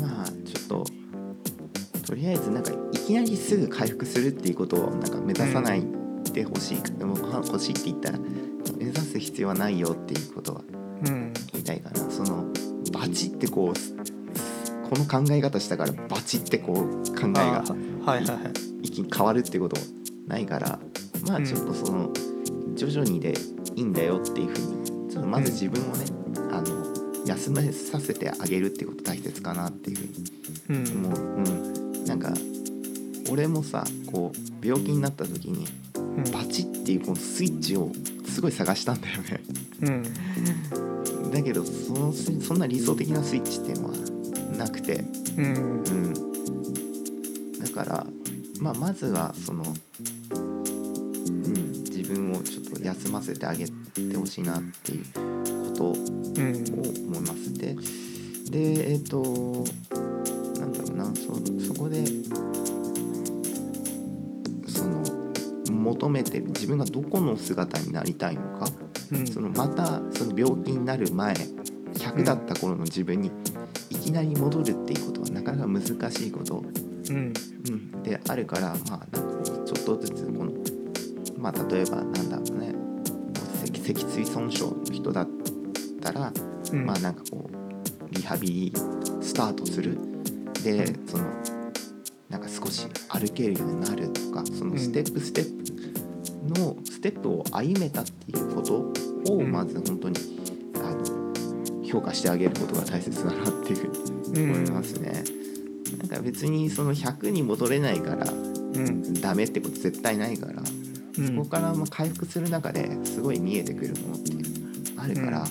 [0.00, 0.84] まあちょっと
[2.06, 5.86] とりあえずなんかいきなりすぐ回復するっていうことをなんか目指さない
[6.32, 8.18] でほしい、でもは欲しいって言ったら
[8.76, 10.62] 目指す必要はないよっていうことは
[11.06, 11.32] うん。
[11.52, 12.10] 言いたいかな。
[12.10, 12.44] その
[12.92, 13.94] バチってこうす
[14.88, 16.76] この考え方したからバチってこう
[17.14, 17.64] 考えが
[18.82, 19.76] 一気に変わるってこと
[20.26, 20.78] ないから
[21.26, 22.10] まあうんちょっとその
[22.74, 23.34] 徐々にで
[23.74, 24.83] いいんだよっていうふうに
[25.14, 26.06] ちょっとまず自分をね、
[26.50, 31.06] あの休めさせてあげるってこと大切かなっていうふうにうん。
[31.06, 31.40] 思う、う
[32.00, 32.32] ん、なんか
[33.30, 36.32] 俺もさこう病気になった時にうん。
[36.32, 37.92] バチっていうこのスイッチを
[38.26, 39.40] すごい探したんだよね。
[39.82, 41.30] うん。
[41.30, 43.94] だけどそのスそんな理想的なスイッチっていうのは
[44.58, 45.04] なくて。
[45.36, 45.84] うん。
[45.84, 48.04] うん、だから、
[48.58, 51.52] まあ、まずはその、うん、
[51.84, 53.83] 自分をちょっと休ませてあげて
[54.16, 55.04] ほしいなっていう
[55.70, 56.64] ことをうん
[57.08, 57.76] 思いますで。
[58.50, 59.22] でえっ、と
[60.60, 61.34] なんだろうなそ
[61.66, 62.04] そこで
[64.66, 65.02] その
[65.70, 68.68] 求めてる自分がどこの姿になりたいのか。
[69.12, 69.26] うん。
[69.26, 73.30] そのまたその病気になる前100だった頃の自分に
[73.90, 75.82] いきなり戻るっていうことはなかなか難
[76.12, 76.64] しいこと、
[77.10, 77.32] うん。
[77.68, 80.52] うん、であるからまあなんかちょっとずつこの
[81.38, 82.83] まあ例えばなんだろうね
[83.84, 85.28] 脊脊椎損傷の人だっ
[86.00, 86.32] たら、
[86.72, 86.86] うん。
[86.86, 88.72] まあなんかこうリハビリ
[89.20, 89.98] スタートする。
[90.62, 91.24] でその
[92.30, 98.92] なんか少し歩けるようになるとかそのステップステップのステップを歩めたっていうことを
[99.38, 99.52] うん。
[99.52, 100.16] まず本当に、
[100.76, 105.24] あの評価してあげることが大切だなっていうふうに思いますね。
[105.98, 108.34] なんか別にその100に戻れないからう
[108.78, 109.14] ん。
[109.20, 110.83] ダメってこと絶対ないから、うん
[111.14, 114.32] そこからまあ回復する中ですごい見えてくるものって
[114.96, 115.46] あるから、うん。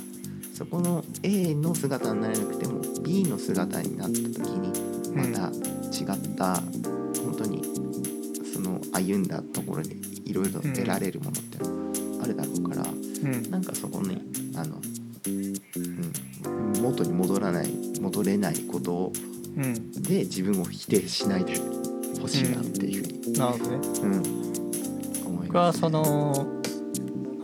[0.53, 4.72] そこの A の姿になれなくても B の姿になった時に
[5.16, 6.55] また違った
[7.22, 7.64] 本当に
[8.53, 9.95] その歩んだところで
[10.26, 11.57] いろいろ得られるものって
[12.24, 13.49] あるだろうから、うん。
[13.49, 14.22] なんかそこに
[14.55, 14.78] あの、
[15.26, 19.14] うん、元に戻らない戻れないことを
[19.55, 19.91] うん。
[20.03, 21.53] で自分を否定しないで
[22.20, 23.78] ほしいなっていうふうに、なるほどね。
[24.01, 24.53] うん
[25.54, 26.47] 僕はその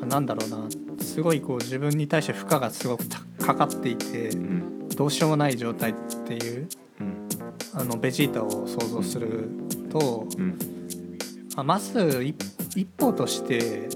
[0.08, 0.58] なんだろうな
[1.00, 4.90] すごいこう自分に対して負荷がすごくたかかっていてうん。
[4.90, 5.94] どうしようもない状態っ
[6.26, 6.68] ていう
[7.00, 7.30] うん。
[7.72, 9.48] あのベジータを想像する
[9.92, 10.58] と、うん。
[11.56, 12.36] あまず一
[12.76, 13.88] 一歩として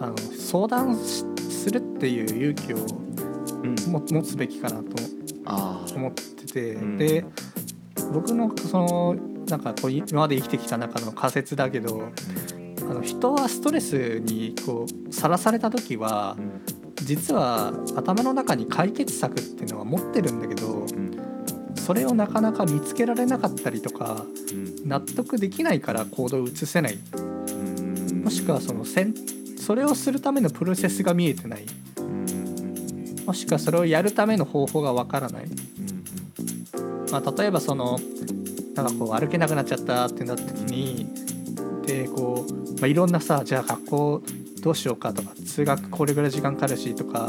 [0.00, 2.78] あの相談しするっていう勇気を
[3.62, 3.76] うん。
[3.92, 6.98] も持つべきかなと思ってて、うん。
[6.98, 7.24] で
[8.12, 9.16] 僕のその
[9.48, 12.08] なんかこう今まで生きてきた中の仮説だけど
[12.88, 16.62] あの人はストレスにこうさらされた時はうん
[17.04, 21.26] 実は頭の中に解決策っていうのは持ってるんだけどうん
[21.76, 24.88] それをなかなか見つけられなかったりとかうん。
[24.88, 26.98] 納得できないから行動を移せない。
[27.16, 28.22] うん。
[28.24, 29.14] もしくはそのせん
[29.56, 31.64] それをするためのプロセスが見えてない。
[31.98, 32.26] うん
[33.26, 35.46] もしくはそれをやるための方法がわからない、
[37.10, 37.98] まあ、例えばその
[38.76, 41.08] なんかこう歩けなくなっちゃったってなった時に
[41.86, 44.22] でこう、まあ、いろんなさじゃあ学校
[44.60, 47.28] どうしようかとか通学これぐらい時間かかるしとか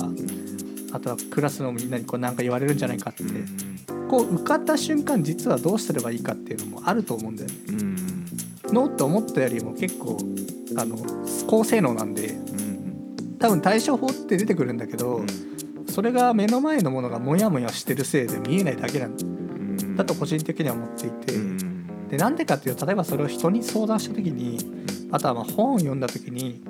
[0.91, 3.24] あとはクラスのみんなにこうなんか言われるんじゃないかって
[4.10, 7.55] こう受かった瞬間実はどうすればいいかっていうのもあると思うんだよね。
[7.70, 7.95] うん。
[8.74, 10.18] ノーって思ったよりも結構
[10.78, 10.97] あの
[11.47, 13.38] 高性能なんでうん。
[13.38, 15.22] 多分対処法って出てくるんだけど、
[15.89, 19.95] それが目の前のものがモヤモヤしてるせいで見えないだけなんうん。
[19.95, 21.66] だと個人的には思っていて、うん
[22.10, 24.60] でなんでかっていうと例えばそれを人に相談した時に
[25.12, 26.64] あとはまあ本を読んだ時に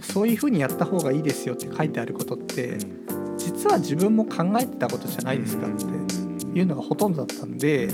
[0.00, 2.78] そういうふうにやった方がいいですよって書いてあることって
[3.36, 5.84] 実は自分も考えてたことじゃないですかって
[6.58, 7.88] いうのがほとんどだったんで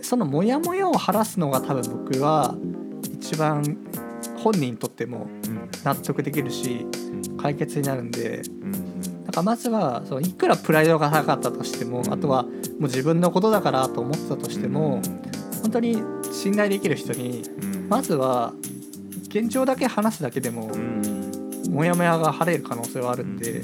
[0.00, 2.54] そのモヤモヤを晴らすのが多分僕は
[3.14, 3.78] 一番
[4.42, 5.28] 本人にとっても
[5.84, 6.86] 納得できるし
[7.40, 8.42] 解決になるんで
[9.24, 15.00] なんかまずはそのいくらプライドが高かったとしてもあとはもう自分のことだからと思ってたとしても
[15.62, 16.02] 本当に
[16.32, 17.42] 信頼できる人に
[17.88, 18.52] まずは
[19.28, 20.70] 現状だけ話すだけでも
[21.70, 23.36] モヤモヤが晴れる可能性はあるん。
[23.38, 23.62] で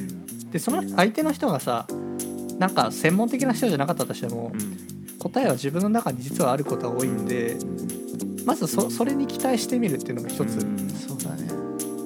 [0.51, 1.87] でその相手の人がさ
[2.59, 4.53] なんか専門的な人じゃなかったとしても
[5.19, 7.57] 答えは自分の中に実はあることが多いんで
[8.47, 10.61] まずそそれに期待してみるっていうのが一つ。
[11.07, 11.49] そうだね。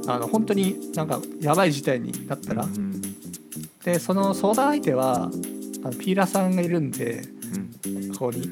[0.08, 2.64] あの本当になんかやばい事態になったら。
[2.64, 3.00] うん。
[3.84, 5.30] でその相談相手は
[5.84, 7.22] あのピーラーさんがいるんで
[7.84, 8.12] うん。
[8.12, 8.48] ここに、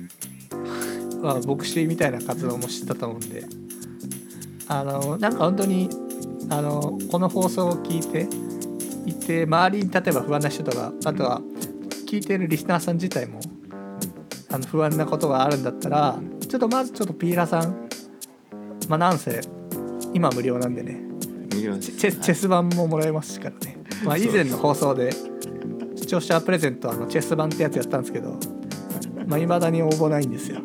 [1.23, 3.45] まあ、牧師みたいな活動も知ったと思うんで。
[4.69, 5.91] あのなんか本当に
[6.49, 8.29] あのこの放送を聞いて
[9.05, 11.41] いて周りに例えば不安な人とかあとは
[12.07, 13.41] 聞いてるリスナーさん自体も
[14.49, 17.89] あの不安なことがあるんだったらちょっとまずちょっとピーラーさん
[18.89, 19.41] まあなんせ
[20.15, 21.01] 今無料なんでね。
[21.53, 21.93] 見れます。
[21.93, 25.11] チェチェス版ももらえますからね、まあ、以前の放送で
[25.97, 28.39] 視聴者プレゼントあのチェス版ってやつやったんですけど
[29.31, 30.61] まあ、未だに応募ないんですよ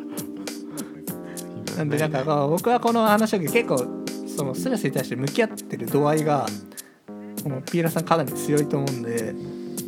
[1.76, 3.78] なんでなんか僕はこの話を結構
[4.26, 6.46] そのストレスに対して向き合ってる度合いが
[7.42, 9.34] このピーラさんかなり強いと思うんで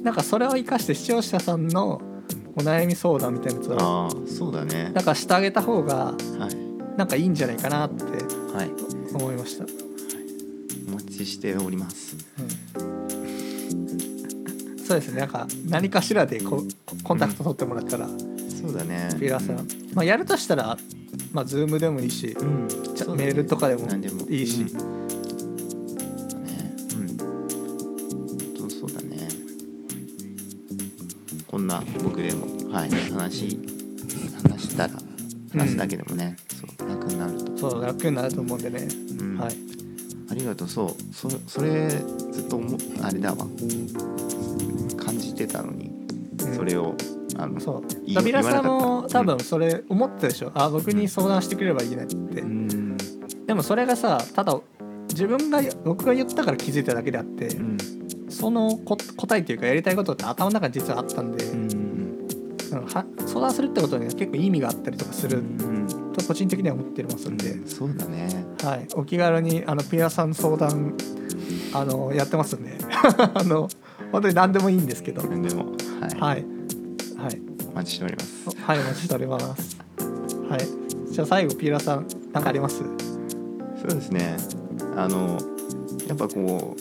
[0.02, 2.00] なんかそれを生かして視聴者さんの
[2.56, 4.90] お悩み相談みたいなやつをああそうだね。
[4.94, 6.12] なんかしてあげた方がは
[6.50, 6.96] い。
[6.96, 8.70] なんかいいんじゃないかなってはい。
[9.14, 9.64] 思いました、
[10.88, 12.16] お待ちしております。
[12.78, 15.20] うん、そうですね。
[15.20, 16.64] なんか何かしらでこ
[17.04, 18.08] コンタクト取ってもらったら、
[18.60, 19.08] そうだね。
[19.20, 20.76] ラさん、まあ、やるとしたら
[21.32, 22.66] まあ Zoom でもいいし、うん。
[23.16, 24.28] メールとかでも何でも。
[24.28, 24.62] いいし。
[24.62, 24.68] うん。
[26.44, 26.74] ね
[28.58, 29.28] うんそうだね。
[31.46, 33.58] こんな僕でもはい話
[34.42, 34.94] 話したら
[35.52, 36.36] 話すだけでもね、
[36.78, 38.88] そう楽になると、そう楽になると思うんでね、
[39.20, 39.38] うん。
[39.38, 39.54] はい。
[40.30, 40.68] ありがとう。
[40.68, 43.46] そうそそれずっと思あれだわ。
[44.96, 45.90] 感じてたのに、
[46.42, 46.54] うん。
[46.54, 46.94] それを
[47.38, 47.82] あのそう。
[48.04, 52.96] いいダビラさんも多分それ思ったでしょ、あ僕に相談してくれればいいねって、うん。
[53.46, 54.58] でもそれがさただ
[55.08, 57.78] 自分が僕が言ったから気づいただけであって、うん。
[58.28, 61.88] そのこ答えっていうかやりたいことって頭の中に実はあったんで、うんうん
[62.70, 68.28] は相談するってことには結構意味があったりとかするうんと個人的には思ってますんで、そうだね。
[68.62, 70.94] はい、お気軽にあのピアさん相談
[71.72, 72.76] あのやってますんで。
[73.34, 73.68] あの
[74.12, 75.26] 本当に何でもいいんですけど。
[75.26, 75.66] はいでも。
[76.00, 76.44] はい、はい。
[76.44, 76.57] お
[77.78, 78.48] 待ちしております。
[78.60, 79.76] はいお待ちしております。
[80.50, 81.12] はい。
[81.12, 82.78] じゃあ最後ピーラーさん何かあります？
[82.78, 82.84] そ
[83.84, 84.36] うですね。
[84.96, 85.38] あの
[86.08, 86.76] やっぱこ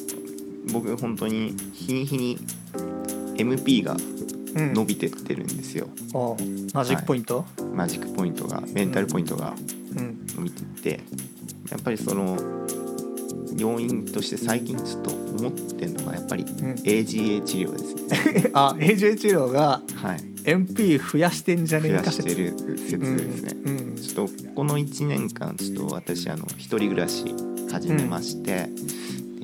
[0.68, 2.38] う僕本当に日に日に
[3.38, 3.94] MP が
[4.56, 4.74] うん。
[4.74, 6.36] 伸びてってるんですよ、お
[6.74, 7.46] マジックポイント、
[7.76, 9.54] マジックポイントがメンタルポイントが
[9.96, 10.26] うん。
[10.36, 11.00] 伸びてって、
[11.70, 12.38] やっぱりその
[13.56, 16.48] 要因として最近ちょっと思ってるのがやっぱりん。
[16.48, 17.96] AGA 治療です
[18.42, 23.78] ね、 あ AJ 治療がはい MP 増やしてんじゃね増えかしてる説ですね、うん。
[23.78, 27.26] うんちょっとこの1年間ちょっと私あの一人暮らし
[27.70, 28.66] 始めまして、や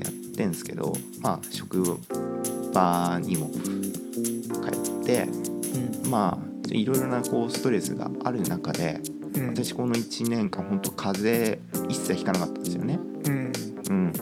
[0.07, 1.97] ってんですけどまあ職
[2.73, 3.59] 場にも帰
[5.01, 5.23] って
[6.03, 6.09] うん。
[6.09, 9.01] まあいろいろなこうストレスがある中で
[9.35, 9.47] うん。
[9.49, 12.99] 私この1年間本当風邪一切ひかなかったんですよね。
[13.25, 13.51] うん。
[13.89, 14.13] うん、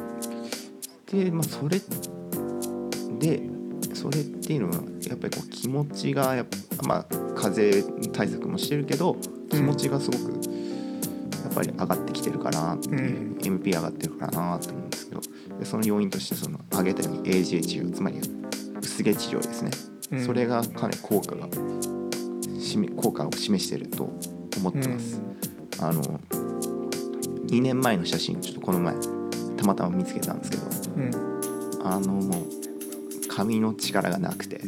[1.06, 1.80] でまあそれ
[3.20, 3.51] で
[4.02, 4.76] それっていうのは
[5.08, 6.48] やっぱりこう気持ちがやっ
[6.78, 9.16] ぱまあ風邪対策もしてるけど
[9.52, 10.32] 気持ちがすごく
[11.44, 13.38] やっぱり上がってきてるかなっていう、うん。
[13.42, 15.22] MP 上がってるかなと思うんですけど
[15.60, 18.20] でその要因としてその挙げたように AGA 治療つまり
[18.82, 19.72] 薄毛治療ですね、
[20.14, 20.26] うん。
[20.26, 21.48] それがかなり効果が
[22.96, 24.10] 効果を示してると
[24.58, 25.22] 思ってます。
[25.80, 28.96] あの2年前の写真ちょっとこの前
[29.58, 30.64] たまたま見つけたんですけど
[30.96, 31.88] うんうん。
[31.88, 32.61] あのもう
[33.34, 34.62] 髪の力がなくて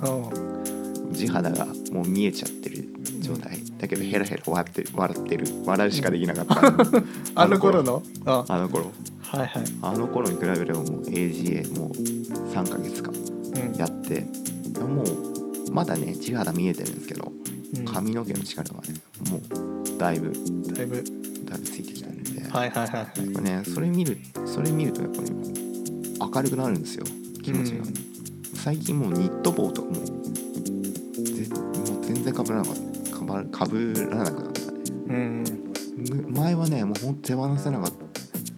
[0.00, 0.32] もおう
[1.10, 2.88] う地肌がもう見えちゃってる
[3.20, 3.58] 状態。
[3.78, 4.88] だけどヘラヘラ笑ってる。
[4.94, 6.74] 笑ってる笑うしかできなかった、
[7.34, 8.02] あの頃の？
[8.24, 8.58] ああ。
[8.60, 8.90] の頃。
[9.20, 9.64] はいはい。
[9.82, 13.78] あの頃に比べればもう AGA もう3ヶ月間うん。
[13.78, 14.26] やって
[14.80, 17.32] もうまだね地肌見えてるんですけど
[17.76, 17.84] うん。
[17.84, 18.94] 髪の毛の力がね
[19.30, 20.32] もうだいぶ
[20.74, 21.04] だいぶ。
[21.44, 23.06] だいぶついてきたんで、はいはいは
[23.38, 25.30] いねそれ見るそれ見るとやっぱり
[26.20, 27.04] 明るくなるんですよ
[27.44, 27.94] 気持ちが、うん。
[28.54, 32.74] 最近もうニット帽とかもぜもう全然かぶらなかっ
[33.04, 33.16] た。
[33.18, 34.78] かばかぶらなくなったね。
[35.08, 35.44] うん。
[35.96, 37.92] む前はねもうほんと手放せなかっ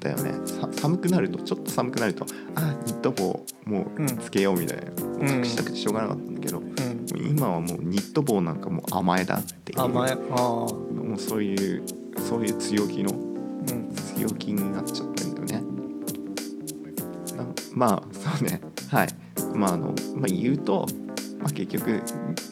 [0.00, 0.32] たよね。
[0.46, 2.24] さ寒くなるとちょっと寒くなると
[2.54, 4.84] あニット帽もうんうつけようみたいな、
[5.34, 5.38] ん。
[5.38, 6.62] 隠したくてしょうがなかったんだけど、
[7.16, 9.80] 今はもうニット帽なんかもう甘えだっていう。
[9.80, 10.38] 甘えああ。
[10.38, 11.82] もうそういう
[12.28, 13.94] そういう強気のうん。
[14.16, 15.66] 強気になっちゃってんだよね。
[17.36, 18.60] なまあそうね
[18.90, 19.08] はい。
[19.54, 20.86] まああの、まあ、言うと、
[21.38, 22.02] まあ、結局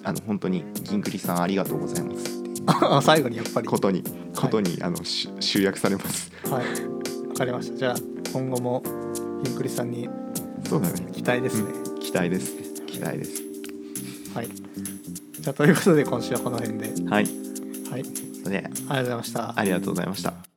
[0.03, 2.43] あの本当に銀栗さんありがとうございます。
[2.67, 3.67] あ 最後にやっぱり。
[3.67, 4.03] ことに
[4.35, 6.31] ことに、あのし集約されます。
[6.45, 7.29] はい。
[7.29, 7.77] わかりました。
[7.77, 7.97] じゃあ
[8.33, 8.83] 今後も
[9.45, 10.09] ひんくりさんに
[10.69, 11.07] そうだね。
[11.13, 11.99] 期待ですね、うん。
[11.99, 12.55] 期待です。
[12.87, 13.43] 期待です。
[14.35, 14.49] はい。
[14.49, 16.93] じゃあということで今週はこの辺で。
[17.09, 17.27] はい。
[17.91, 18.03] はい。
[18.45, 19.59] でありがとうございました。
[19.59, 20.54] ありがとうございました